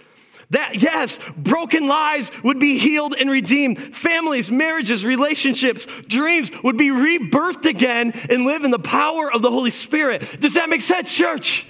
That, 0.51 0.81
yes, 0.81 1.19
broken 1.37 1.89
lives 1.89 2.33
would 2.43 2.59
be 2.59 2.79
healed 2.79 3.15
and 3.15 3.31
redeemed. 3.31 3.79
Families, 3.79 4.51
marriages, 4.51 5.05
relationships, 5.05 5.87
dreams 6.07 6.51
would 6.63 6.79
be 6.79 6.89
rebirthed 6.89 7.67
again 7.67 8.13
and 8.31 8.47
live 8.47 8.65
in 8.65 8.71
the 8.71 8.79
power 8.79 9.31
of 9.31 9.43
the 9.43 9.51
Holy 9.51 9.71
Spirit. 9.71 10.41
Does 10.41 10.55
that 10.55 10.71
make 10.71 10.81
sense, 10.81 11.15
church? 11.15 11.67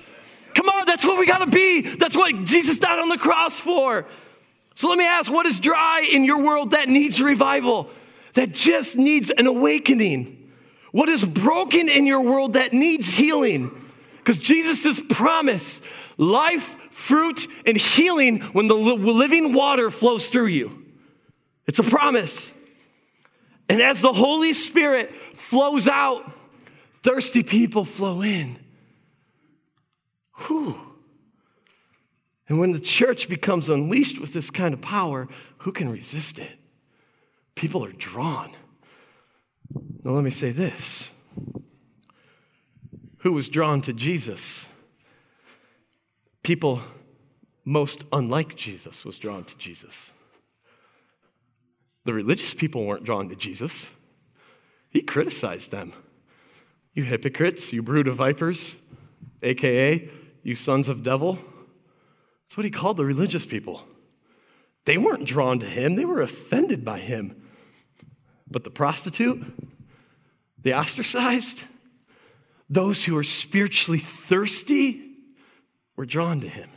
Come 0.55 0.69
on, 0.69 0.87
that's 0.87 1.05
what 1.05 1.19
we 1.19 1.27
gotta 1.27 1.51
be. 1.51 1.83
That's 1.83 2.17
what 2.17 2.45
Jesus 2.45 2.79
died 2.79 3.01
on 3.01 3.09
the 3.09 3.19
cross 3.19 3.59
for. 3.59 4.07
So 4.75 4.89
let 4.89 4.99
me 4.99 5.07
ask 5.07 5.31
what 5.31 5.47
is 5.47 5.59
dry 5.59 6.09
in 6.13 6.23
your 6.23 6.41
world 6.41 6.71
that 6.71 6.89
needs 6.89 7.21
revival, 7.21 7.91
that 8.35 8.53
just 8.53 8.97
needs 8.97 9.31
an 9.31 9.49
awakening? 9.49 10.51
What 10.93 11.09
is 11.09 11.25
broken 11.25 11.89
in 11.89 12.07
your 12.07 12.23
world 12.23 12.53
that 12.53 12.73
needs 12.73 13.09
healing? 13.09 13.71
Because 14.19 14.39
Jesus' 14.39 15.01
promise, 15.01 15.83
life 16.17 16.77
fruit, 16.99 17.47
and 17.65 17.77
healing 17.77 18.41
when 18.53 18.67
the 18.67 18.75
living 18.75 19.55
water 19.55 19.89
flows 19.89 20.31
through 20.31 20.47
you. 20.47 20.85
It's 21.67 21.79
a 21.79 21.85
promise. 21.85 22.55
And 23.69 23.81
as 23.81 24.03
the 24.03 24.13
Holy 24.13 24.53
Spirit 24.53 25.15
flows 25.15 25.87
out, 25.87 26.31
thirsty 27.05 27.45
people 27.45 27.85
flow 27.85 28.23
in. 28.23 28.59
Whew. 30.47 30.77
And 32.49 32.59
when 32.59 32.73
the 32.73 32.81
church 32.81 33.29
becomes 33.29 33.71
unleashed 33.71 34.21
with 34.21 34.33
this 34.33 34.51
kind 34.51 34.75
of 34.75 34.81
power, 34.81 35.29
who 35.59 35.71
can 35.71 35.91
resist 35.91 36.41
it? 36.41 36.59
People 37.55 37.85
are 37.85 37.93
drawn. 37.93 38.51
Now, 40.03 40.13
let 40.13 40.25
me 40.25 40.31
say 40.31 40.51
this 40.51 41.13
who 43.19 43.33
was 43.33 43.49
drawn 43.49 43.83
to 43.83 43.93
Jesus? 43.93 44.69
People 46.49 46.81
most 47.67 48.05
unlike 48.11 48.57
Jesus 48.57 49.05
was 49.05 49.19
drawn 49.19 49.45
to 49.45 49.59
Jesus. 49.59 50.15
The 52.07 52.15
religious 52.15 52.55
people 52.55 52.87
weren't 52.87 53.05
drawn 53.05 53.29
to 53.29 53.37
Jesus. 53.37 53.95
He 54.89 55.03
criticized 55.03 55.71
them. 55.71 55.93
You 56.95 57.03
hypocrites, 57.03 57.71
you 57.75 57.83
brood 57.83 58.09
of 58.09 58.15
vipers, 58.15 58.81
AKA, 59.43 60.09
you 60.43 60.55
sons 60.55 60.89
of 60.89 61.03
devil. 61.03 61.35
That's 61.35 62.57
what 62.57 62.65
he 62.65 62.71
called 62.71 62.97
the 62.97 63.05
religious 63.05 63.45
people. 63.45 63.87
They 64.87 64.97
weren't 64.97 65.27
drawn 65.27 65.59
to 65.59 65.67
him, 65.67 65.97
they 65.97 66.07
were 66.07 66.23
offended 66.23 66.83
by 66.83 67.01
him. 67.01 67.43
But 68.51 68.65
the 68.65 68.71
prostitute, 68.71 69.45
the 70.63 70.73
ostracized, 70.73 71.67
those 72.71 73.05
who 73.05 73.19
are 73.19 73.23
spiritually 73.23 73.99
thirsty, 73.99 75.08
we're 75.99 76.07
drawn 76.07 76.41
to 76.41 76.49
him. 76.49 76.71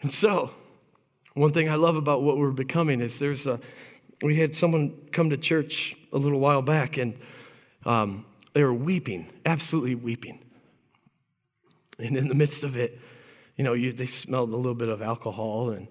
And 0.00 0.12
so, 0.12 0.52
one 1.34 1.50
thing 1.50 1.68
I 1.68 1.74
love 1.74 1.96
about 1.96 2.22
what 2.22 2.38
we're 2.38 2.52
becoming 2.52 3.00
is 3.00 3.18
there's 3.18 3.48
a, 3.48 3.58
we 4.22 4.36
had 4.36 4.54
someone 4.54 5.08
come 5.10 5.30
to 5.30 5.36
church 5.36 5.96
a 6.12 6.18
little 6.18 6.38
while 6.38 6.62
back 6.62 6.98
and 6.98 7.18
um, 7.84 8.24
they 8.52 8.62
were 8.62 8.72
weeping, 8.72 9.28
absolutely 9.44 9.96
weeping. 9.96 10.38
And 11.98 12.16
in 12.16 12.28
the 12.28 12.34
midst 12.36 12.62
of 12.62 12.76
it, 12.76 13.00
you 13.56 13.64
know, 13.64 13.72
you, 13.72 13.92
they 13.92 14.06
smelled 14.06 14.50
a 14.50 14.56
little 14.56 14.76
bit 14.76 14.88
of 14.88 15.02
alcohol 15.02 15.70
and 15.70 15.88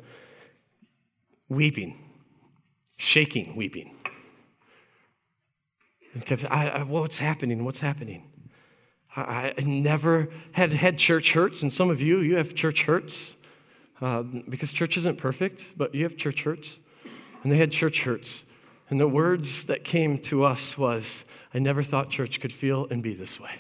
weeping, 1.49 1.99
shaking, 2.95 3.57
weeping. 3.57 3.93
And 6.13 6.25
kept, 6.25 6.45
I, 6.49 6.69
I, 6.69 6.83
what's 6.83 7.19
happening? 7.19 7.65
What's 7.65 7.81
happening? 7.81 8.38
I, 9.27 9.53
I 9.57 9.61
never 9.61 10.29
had 10.51 10.71
had 10.71 10.97
church 10.97 11.33
hurts, 11.33 11.63
and 11.63 11.71
some 11.71 11.89
of 11.89 12.01
you, 12.01 12.19
you 12.19 12.37
have 12.37 12.55
church 12.55 12.85
hurts 12.85 13.37
uh, 14.01 14.23
because 14.23 14.71
church 14.71 14.97
isn't 14.97 15.17
perfect, 15.17 15.77
but 15.77 15.93
you 15.93 16.03
have 16.03 16.17
church 16.17 16.43
hurts. 16.43 16.81
And 17.43 17.51
they 17.51 17.57
had 17.57 17.71
church 17.71 18.03
hurts. 18.03 18.45
And 18.89 18.99
the 18.99 19.07
words 19.07 19.65
that 19.65 19.83
came 19.83 20.17
to 20.19 20.43
us 20.43 20.77
was, 20.77 21.25
I 21.53 21.59
never 21.59 21.83
thought 21.83 22.09
church 22.09 22.41
could 22.41 22.51
feel 22.53 22.87
and 22.89 23.01
be 23.01 23.13
this 23.13 23.39
way. 23.39 23.51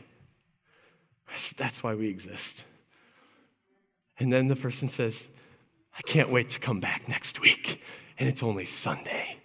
That's 1.57 1.83
why 1.83 1.95
we 1.95 2.07
exist. 2.07 2.65
And 4.19 4.33
then 4.33 4.47
the 4.47 4.55
person 4.55 4.89
says, 4.89 5.29
I 5.97 6.01
can't 6.01 6.29
wait 6.31 6.49
to 6.49 6.59
come 6.59 6.79
back 6.79 7.07
next 7.07 7.41
week, 7.41 7.81
and 8.17 8.27
it's 8.27 8.43
only 8.43 8.65
Sunday. 8.65 9.37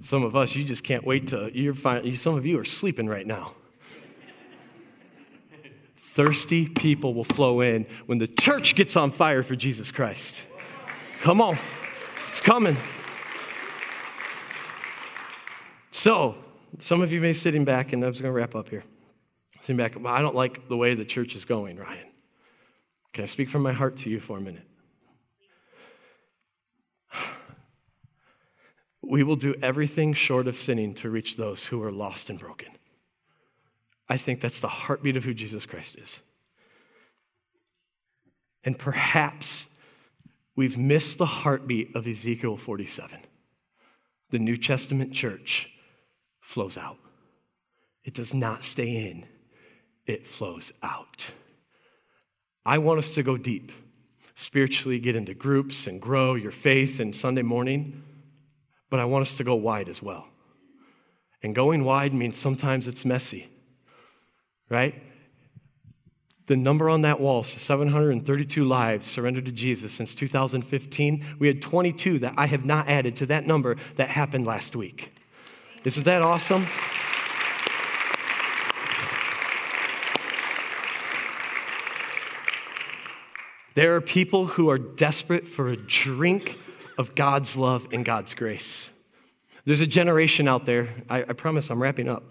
Some 0.00 0.22
of 0.22 0.36
us, 0.36 0.54
you 0.54 0.64
just 0.64 0.84
can't 0.84 1.04
wait 1.04 1.28
to, 1.28 1.50
you're 1.54 1.74
fine, 1.74 2.16
some 2.16 2.34
of 2.36 2.44
you 2.44 2.58
are 2.60 2.64
sleeping 2.64 3.06
right 3.06 3.26
now. 3.26 3.52
Thirsty 6.16 6.66
people 6.66 7.12
will 7.12 7.24
flow 7.24 7.60
in 7.60 7.84
when 8.06 8.16
the 8.16 8.26
church 8.26 8.74
gets 8.74 8.96
on 8.96 9.10
fire 9.10 9.42
for 9.42 9.54
Jesus 9.54 9.92
Christ. 9.92 10.48
Come 11.20 11.42
on, 11.42 11.58
it's 12.28 12.40
coming. 12.40 12.74
So, 15.90 16.36
some 16.78 17.02
of 17.02 17.12
you 17.12 17.20
may 17.20 17.28
be 17.28 17.34
sitting 17.34 17.66
back, 17.66 17.92
and 17.92 18.02
I 18.02 18.08
was 18.08 18.22
going 18.22 18.32
to 18.32 18.34
wrap 18.34 18.54
up 18.54 18.70
here. 18.70 18.82
Sitting 19.60 19.76
back, 19.76 20.02
well, 20.02 20.10
I 20.10 20.22
don't 20.22 20.34
like 20.34 20.68
the 20.68 20.76
way 20.78 20.94
the 20.94 21.04
church 21.04 21.34
is 21.34 21.44
going, 21.44 21.76
Ryan. 21.76 22.06
Can 23.12 23.24
I 23.24 23.26
speak 23.26 23.50
from 23.50 23.60
my 23.60 23.74
heart 23.74 23.98
to 23.98 24.10
you 24.10 24.18
for 24.18 24.38
a 24.38 24.40
minute? 24.40 24.66
We 29.02 29.22
will 29.22 29.36
do 29.36 29.54
everything 29.62 30.14
short 30.14 30.48
of 30.48 30.56
sinning 30.56 30.94
to 30.94 31.10
reach 31.10 31.36
those 31.36 31.66
who 31.66 31.82
are 31.82 31.92
lost 31.92 32.30
and 32.30 32.40
broken. 32.40 32.70
I 34.08 34.16
think 34.16 34.40
that's 34.40 34.60
the 34.60 34.68
heartbeat 34.68 35.16
of 35.16 35.24
who 35.24 35.34
Jesus 35.34 35.66
Christ 35.66 35.96
is. 35.96 36.22
And 38.64 38.78
perhaps 38.78 39.76
we've 40.56 40.78
missed 40.78 41.18
the 41.18 41.26
heartbeat 41.26 41.94
of 41.94 42.06
Ezekiel 42.06 42.56
47. 42.56 43.20
The 44.30 44.38
New 44.38 44.56
Testament 44.56 45.12
church 45.12 45.70
flows 46.40 46.76
out, 46.76 46.98
it 48.04 48.14
does 48.14 48.34
not 48.34 48.64
stay 48.64 49.10
in, 49.10 49.26
it 50.06 50.26
flows 50.26 50.72
out. 50.82 51.32
I 52.64 52.78
want 52.78 52.98
us 52.98 53.10
to 53.12 53.22
go 53.22 53.36
deep, 53.36 53.70
spiritually 54.34 54.98
get 54.98 55.14
into 55.14 55.34
groups 55.34 55.86
and 55.86 56.00
grow 56.00 56.34
your 56.34 56.50
faith 56.50 56.98
and 56.98 57.14
Sunday 57.14 57.42
morning, 57.42 58.02
but 58.90 59.00
I 59.00 59.04
want 59.04 59.22
us 59.22 59.36
to 59.36 59.44
go 59.44 59.54
wide 59.54 59.88
as 59.88 60.02
well. 60.02 60.28
And 61.42 61.54
going 61.54 61.84
wide 61.84 62.12
means 62.12 62.36
sometimes 62.36 62.88
it's 62.88 63.04
messy, 63.04 63.48
right? 64.68 65.02
The 66.46 66.56
number 66.56 66.88
on 66.88 67.02
that 67.02 67.20
wall, 67.20 67.42
732 67.42 68.64
lives 68.64 69.08
surrendered 69.08 69.46
to 69.46 69.52
Jesus 69.52 69.92
since 69.92 70.14
2015. 70.14 71.24
We 71.40 71.48
had 71.48 71.60
22 71.60 72.20
that 72.20 72.34
I 72.36 72.46
have 72.46 72.64
not 72.64 72.88
added 72.88 73.16
to 73.16 73.26
that 73.26 73.46
number 73.46 73.76
that 73.96 74.10
happened 74.10 74.46
last 74.46 74.76
week. 74.76 75.12
Isn't 75.84 76.04
that 76.04 76.22
awesome? 76.22 76.64
There 83.74 83.94
are 83.94 84.00
people 84.00 84.46
who 84.46 84.70
are 84.70 84.78
desperate 84.78 85.46
for 85.46 85.68
a 85.68 85.76
drink 85.76 86.58
of 86.96 87.14
God's 87.14 87.56
love 87.56 87.88
and 87.92 88.04
God's 88.04 88.34
grace. 88.34 88.92
There's 89.64 89.80
a 89.80 89.86
generation 89.86 90.48
out 90.48 90.64
there, 90.64 90.88
I, 91.10 91.22
I 91.22 91.32
promise 91.32 91.70
I'm 91.70 91.82
wrapping 91.82 92.08
up. 92.08 92.22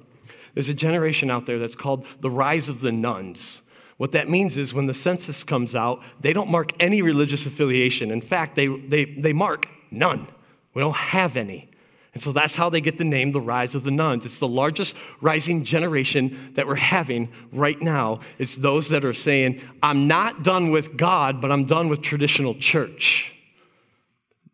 There's 0.56 0.70
a 0.70 0.74
generation 0.74 1.30
out 1.30 1.46
there 1.46 1.60
that's 1.60 1.76
called 1.76 2.08
the 2.22 2.32
rise 2.32 2.68
of 2.68 2.82
the 2.82 2.92
nones. 2.92 3.62
What 3.98 4.14
that 4.14 4.30
means 4.30 4.58
is 4.58 4.74
when 4.74 4.88
the 4.88 4.94
census 4.94 5.44
comes 5.44 5.76
out, 5.76 6.02
they 6.20 6.34
don't 6.34 6.50
mark 6.50 6.72
any 6.82 7.02
religious 7.02 7.46
affiliation. 7.46 8.10
In 8.10 8.22
fact, 8.22 8.56
they, 8.56 8.68
they, 8.68 9.06
they 9.06 9.34
mark 9.34 9.68
none. 9.92 10.28
We 10.74 10.82
don't 10.82 10.96
have 10.96 11.38
any. 11.38 11.70
And 12.14 12.24
so 12.24 12.32
that's 12.32 12.56
how 12.56 12.70
they 12.70 12.80
get 12.80 12.98
the 12.98 13.04
name 13.04 13.34
the 13.34 13.42
rise 13.42 13.76
of 13.76 13.84
the 13.84 13.92
nones. 13.92 14.26
It's 14.26 14.40
the 14.40 14.48
largest 14.48 14.96
rising 15.20 15.66
generation 15.66 16.54
that 16.54 16.66
we're 16.66 16.76
having 16.76 17.30
right 17.52 17.80
now. 17.80 18.22
It's 18.40 18.56
those 18.56 18.90
that 18.90 19.04
are 19.04 19.14
saying, 19.14 19.62
I'm 19.84 20.08
not 20.08 20.42
done 20.42 20.72
with 20.72 20.96
God, 20.96 21.42
but 21.42 21.52
I'm 21.52 21.66
done 21.66 21.90
with 21.90 22.02
traditional 22.02 22.56
church. 22.56 23.36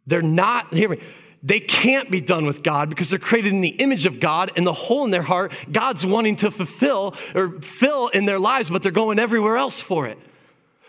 They're 0.07 0.23
not, 0.23 0.73
hear 0.73 0.89
me, 0.89 0.99
they 1.43 1.59
can't 1.59 2.11
be 2.11 2.21
done 2.21 2.45
with 2.45 2.61
God 2.61 2.89
because 2.89 3.09
they're 3.09 3.19
created 3.19 3.51
in 3.51 3.61
the 3.61 3.69
image 3.69 4.05
of 4.05 4.19
God 4.19 4.51
and 4.55 4.65
the 4.65 4.73
hole 4.73 5.05
in 5.05 5.11
their 5.11 5.23
heart, 5.23 5.53
God's 5.71 6.05
wanting 6.05 6.35
to 6.37 6.51
fulfill 6.51 7.15
or 7.33 7.59
fill 7.61 8.09
in 8.09 8.25
their 8.25 8.39
lives, 8.39 8.69
but 8.69 8.83
they're 8.83 8.91
going 8.91 9.17
everywhere 9.17 9.57
else 9.57 9.81
for 9.81 10.07
it. 10.07 10.19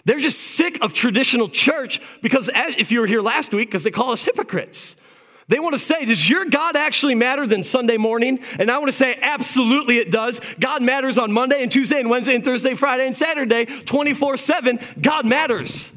They're 0.04 0.18
just 0.18 0.40
sick 0.40 0.82
of 0.82 0.92
traditional 0.92 1.48
church 1.48 2.00
because, 2.22 2.48
as, 2.48 2.74
if 2.76 2.90
you 2.90 3.00
were 3.00 3.06
here 3.06 3.22
last 3.22 3.54
week, 3.54 3.68
because 3.68 3.84
they 3.84 3.90
call 3.90 4.10
us 4.10 4.24
hypocrites. 4.24 5.00
They 5.48 5.58
want 5.58 5.74
to 5.74 5.78
say, 5.78 6.04
Does 6.04 6.28
your 6.28 6.44
God 6.44 6.76
actually 6.76 7.14
matter 7.14 7.46
than 7.46 7.64
Sunday 7.64 7.96
morning? 7.96 8.40
And 8.58 8.70
I 8.70 8.78
want 8.78 8.88
to 8.88 8.96
say, 8.96 9.16
Absolutely, 9.20 9.98
it 9.98 10.10
does. 10.10 10.40
God 10.60 10.82
matters 10.82 11.18
on 11.18 11.32
Monday 11.32 11.62
and 11.62 11.70
Tuesday 11.70 12.00
and 12.00 12.10
Wednesday 12.10 12.34
and 12.34 12.44
Thursday, 12.44 12.74
Friday 12.74 13.06
and 13.06 13.16
Saturday, 13.16 13.64
24 13.64 14.36
7. 14.36 14.78
God 15.00 15.26
matters. 15.26 15.92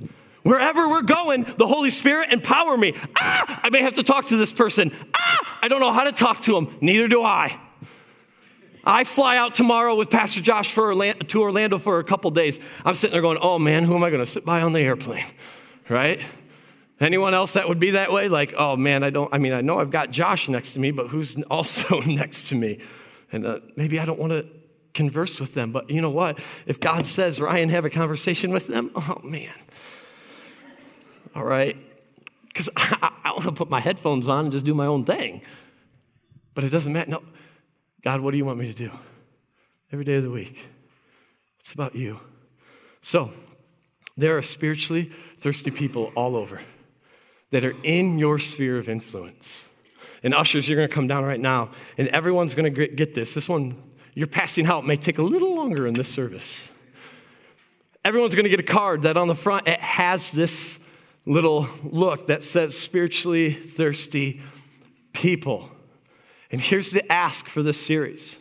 Wherever 0.45 0.87
we're 0.87 1.01
going, 1.01 1.41
the 1.57 1.65
Holy 1.65 1.89
Spirit 1.89 2.31
empower 2.31 2.77
me. 2.77 2.93
Ah, 3.17 3.61
I 3.63 3.71
may 3.71 3.81
have 3.81 3.95
to 3.95 4.03
talk 4.03 4.27
to 4.27 4.37
this 4.37 4.53
person. 4.53 4.91
Ah, 5.15 5.57
I 5.63 5.67
don't 5.67 5.79
know 5.79 5.91
how 5.91 6.03
to 6.03 6.11
talk 6.11 6.41
to 6.41 6.55
him. 6.55 6.77
Neither 6.81 7.07
do 7.07 7.23
I. 7.23 7.59
I 8.83 9.05
fly 9.05 9.37
out 9.37 9.55
tomorrow 9.55 9.95
with 9.95 10.11
Pastor 10.11 10.41
Josh 10.41 10.71
for 10.71 10.83
Orlando, 10.83 11.25
to 11.25 11.41
Orlando 11.41 11.79
for 11.79 11.97
a 11.97 12.03
couple 12.03 12.29
days. 12.29 12.59
I'm 12.85 12.93
sitting 12.93 13.13
there 13.13 13.23
going, 13.23 13.39
oh 13.41 13.57
man, 13.57 13.85
who 13.85 13.95
am 13.95 14.03
I 14.03 14.11
going 14.11 14.21
to 14.21 14.29
sit 14.29 14.45
by 14.45 14.61
on 14.61 14.71
the 14.71 14.81
airplane? 14.81 15.25
Right? 15.89 16.21
Anyone 16.99 17.33
else 17.33 17.53
that 17.53 17.67
would 17.67 17.79
be 17.79 17.91
that 17.91 18.11
way? 18.11 18.29
Like, 18.29 18.53
oh 18.55 18.77
man, 18.77 19.03
I 19.03 19.09
don't, 19.09 19.33
I 19.33 19.39
mean, 19.39 19.51
I 19.51 19.61
know 19.61 19.79
I've 19.79 19.89
got 19.89 20.11
Josh 20.11 20.47
next 20.47 20.73
to 20.73 20.79
me, 20.79 20.91
but 20.91 21.07
who's 21.07 21.41
also 21.45 22.01
next 22.05 22.49
to 22.49 22.55
me? 22.55 22.81
And 23.31 23.47
uh, 23.47 23.61
maybe 23.75 23.99
I 23.99 24.05
don't 24.05 24.19
want 24.19 24.31
to 24.31 24.45
converse 24.93 25.39
with 25.39 25.55
them, 25.55 25.71
but 25.71 25.89
you 25.89 26.01
know 26.01 26.11
what? 26.11 26.39
If 26.67 26.79
God 26.79 27.07
says, 27.07 27.41
Ryan, 27.41 27.69
have 27.69 27.83
a 27.83 27.89
conversation 27.89 28.51
with 28.51 28.67
them, 28.67 28.91
oh 28.95 29.19
man, 29.23 29.53
all 31.35 31.43
right? 31.43 31.77
Because 32.47 32.69
I, 32.77 33.11
I 33.23 33.31
want 33.31 33.45
to 33.45 33.51
put 33.51 33.69
my 33.69 33.79
headphones 33.79 34.27
on 34.27 34.45
and 34.45 34.51
just 34.51 34.65
do 34.65 34.73
my 34.73 34.85
own 34.85 35.03
thing. 35.03 35.41
But 36.53 36.63
it 36.63 36.69
doesn't 36.69 36.93
matter. 36.93 37.11
No, 37.11 37.23
God, 38.01 38.21
what 38.21 38.31
do 38.31 38.37
you 38.37 38.45
want 38.45 38.59
me 38.59 38.71
to 38.71 38.73
do? 38.73 38.91
Every 39.91 40.05
day 40.05 40.15
of 40.15 40.23
the 40.23 40.31
week. 40.31 40.65
It's 41.59 41.73
about 41.73 41.95
you. 41.95 42.19
So, 43.01 43.31
there 44.17 44.37
are 44.37 44.41
spiritually 44.41 45.11
thirsty 45.37 45.71
people 45.71 46.11
all 46.15 46.35
over 46.35 46.61
that 47.51 47.65
are 47.65 47.75
in 47.83 48.17
your 48.17 48.39
sphere 48.39 48.77
of 48.77 48.89
influence. 48.89 49.69
And 50.23 50.33
ushers, 50.33 50.67
you're 50.67 50.77
going 50.77 50.87
to 50.87 50.93
come 50.93 51.07
down 51.07 51.23
right 51.23 51.39
now, 51.39 51.71
and 51.97 52.07
everyone's 52.09 52.55
going 52.55 52.73
to 52.73 52.87
get 52.87 53.13
this. 53.13 53.33
This 53.33 53.47
one, 53.47 53.75
you're 54.13 54.27
passing 54.27 54.65
out, 54.65 54.85
may 54.85 54.95
take 54.95 55.17
a 55.17 55.23
little 55.23 55.55
longer 55.55 55.85
in 55.85 55.93
this 55.93 56.09
service. 56.09 56.71
Everyone's 58.03 58.35
going 58.35 58.45
to 58.45 58.49
get 58.49 58.59
a 58.59 58.63
card 58.63 59.03
that 59.03 59.17
on 59.17 59.27
the 59.27 59.35
front 59.35 59.67
it 59.67 59.79
has 59.79 60.31
this 60.31 60.84
little 61.25 61.67
look 61.83 62.27
that 62.27 62.43
says 62.43 62.77
spiritually 62.77 63.51
thirsty 63.51 64.41
people. 65.13 65.69
And 66.51 66.61
here's 66.61 66.91
the 66.91 67.11
ask 67.11 67.47
for 67.47 67.63
this 67.63 67.83
series 67.83 68.39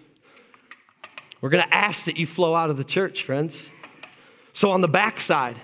we're 1.41 1.51
going 1.51 1.65
to 1.65 1.75
ask 1.75 2.07
that 2.07 2.17
you 2.17 2.25
flow 2.25 2.55
out 2.55 2.71
of 2.71 2.79
the 2.79 2.85
church, 2.85 3.23
friends. 3.23 3.71
So 4.55 4.71
on 4.71 4.81
the 4.81 4.89
backside, 4.89 5.57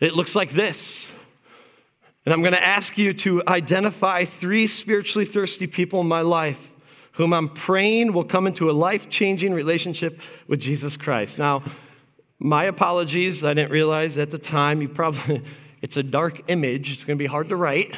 it 0.00 0.16
looks 0.16 0.34
like 0.34 0.50
this. 0.50 1.14
And 2.24 2.34
I'm 2.34 2.40
going 2.40 2.54
to 2.54 2.62
ask 2.62 2.98
you 2.98 3.12
to 3.12 3.42
identify 3.46 4.24
three 4.24 4.66
spiritually 4.66 5.24
thirsty 5.24 5.66
people 5.66 6.00
in 6.00 6.08
my 6.08 6.22
life 6.22 6.74
whom 7.12 7.32
I'm 7.32 7.48
praying 7.48 8.12
will 8.12 8.24
come 8.24 8.46
into 8.46 8.70
a 8.70 8.72
life 8.72 9.08
changing 9.08 9.52
relationship 9.52 10.20
with 10.48 10.60
Jesus 10.60 10.96
Christ. 10.96 11.38
Now, 11.38 11.62
my 12.40 12.64
apologies. 12.64 13.44
I 13.44 13.54
didn't 13.54 13.70
realize 13.70 14.16
at 14.18 14.30
the 14.30 14.38
time 14.38 14.80
you 14.82 14.88
probably 14.88 15.42
it's 15.82 15.96
a 15.96 16.02
dark 16.02 16.42
image. 16.48 16.92
It's 16.92 17.04
going 17.04 17.18
to 17.18 17.22
be 17.22 17.26
hard 17.26 17.48
to 17.48 17.56
write, 17.56 17.96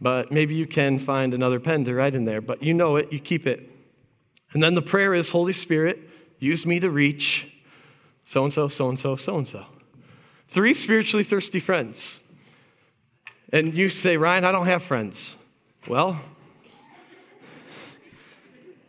but 0.00 0.30
maybe 0.30 0.54
you 0.54 0.66
can 0.66 0.98
find 0.98 1.34
another 1.34 1.60
pen 1.60 1.84
to 1.84 1.94
write 1.94 2.14
in 2.14 2.24
there. 2.24 2.40
But 2.40 2.62
you 2.62 2.74
know 2.74 2.96
it, 2.96 3.12
you 3.12 3.18
keep 3.18 3.46
it. 3.46 3.70
And 4.52 4.62
then 4.62 4.74
the 4.74 4.82
prayer 4.82 5.14
is 5.14 5.30
Holy 5.30 5.52
Spirit, 5.52 5.98
use 6.38 6.64
me 6.64 6.80
to 6.80 6.90
reach 6.90 7.52
so 8.24 8.44
and 8.44 8.52
so, 8.52 8.68
so 8.68 8.88
and 8.88 8.98
so, 8.98 9.16
so 9.16 9.38
and 9.38 9.48
so. 9.48 9.64
Three 10.48 10.74
spiritually 10.74 11.24
thirsty 11.24 11.60
friends. 11.60 12.22
And 13.52 13.72
you 13.72 13.88
say, 13.88 14.16
Ryan, 14.16 14.44
I 14.44 14.52
don't 14.52 14.66
have 14.66 14.82
friends. 14.82 15.38
Well, 15.88 16.20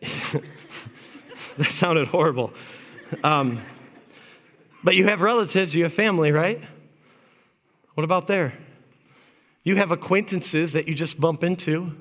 that 0.00 0.42
sounded 1.68 2.08
horrible. 2.08 2.52
Um, 3.24 3.60
but 4.84 4.94
you 4.94 5.06
have 5.08 5.20
relatives, 5.22 5.74
you 5.74 5.84
have 5.84 5.92
family, 5.92 6.32
right? 6.32 6.60
What 7.94 8.04
about 8.04 8.26
there? 8.26 8.54
You 9.62 9.76
have 9.76 9.90
acquaintances 9.90 10.72
that 10.72 10.88
you 10.88 10.94
just 10.94 11.20
bump 11.20 11.44
into, 11.44 11.92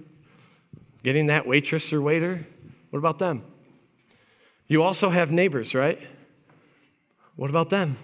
getting 1.04 1.28
that 1.28 1.45
waitress 1.45 1.91
or 1.91 2.02
waiter. 2.02 2.45
What 2.89 2.99
about 2.99 3.19
them? 3.19 3.43
You 4.67 4.84
also 4.84 5.10
have 5.10 5.32
neighbors, 5.32 5.75
right? 5.75 5.99
What 7.36 7.49
about 7.49 7.69
them? 7.69 7.97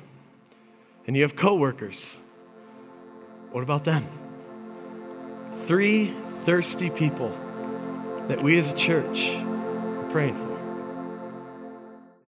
And 1.08 1.16
you 1.16 1.22
have 1.22 1.36
coworkers. 1.36 2.20
What 3.52 3.64
about 3.64 3.84
them? 3.84 4.04
Three 5.54 6.08
thirsty 6.44 6.90
people 6.90 7.30
that 8.28 8.42
we 8.42 8.58
as 8.58 8.72
a 8.72 8.76
church 8.76 9.30
are 9.36 10.10
praying 10.12 10.36
for. 10.36 10.55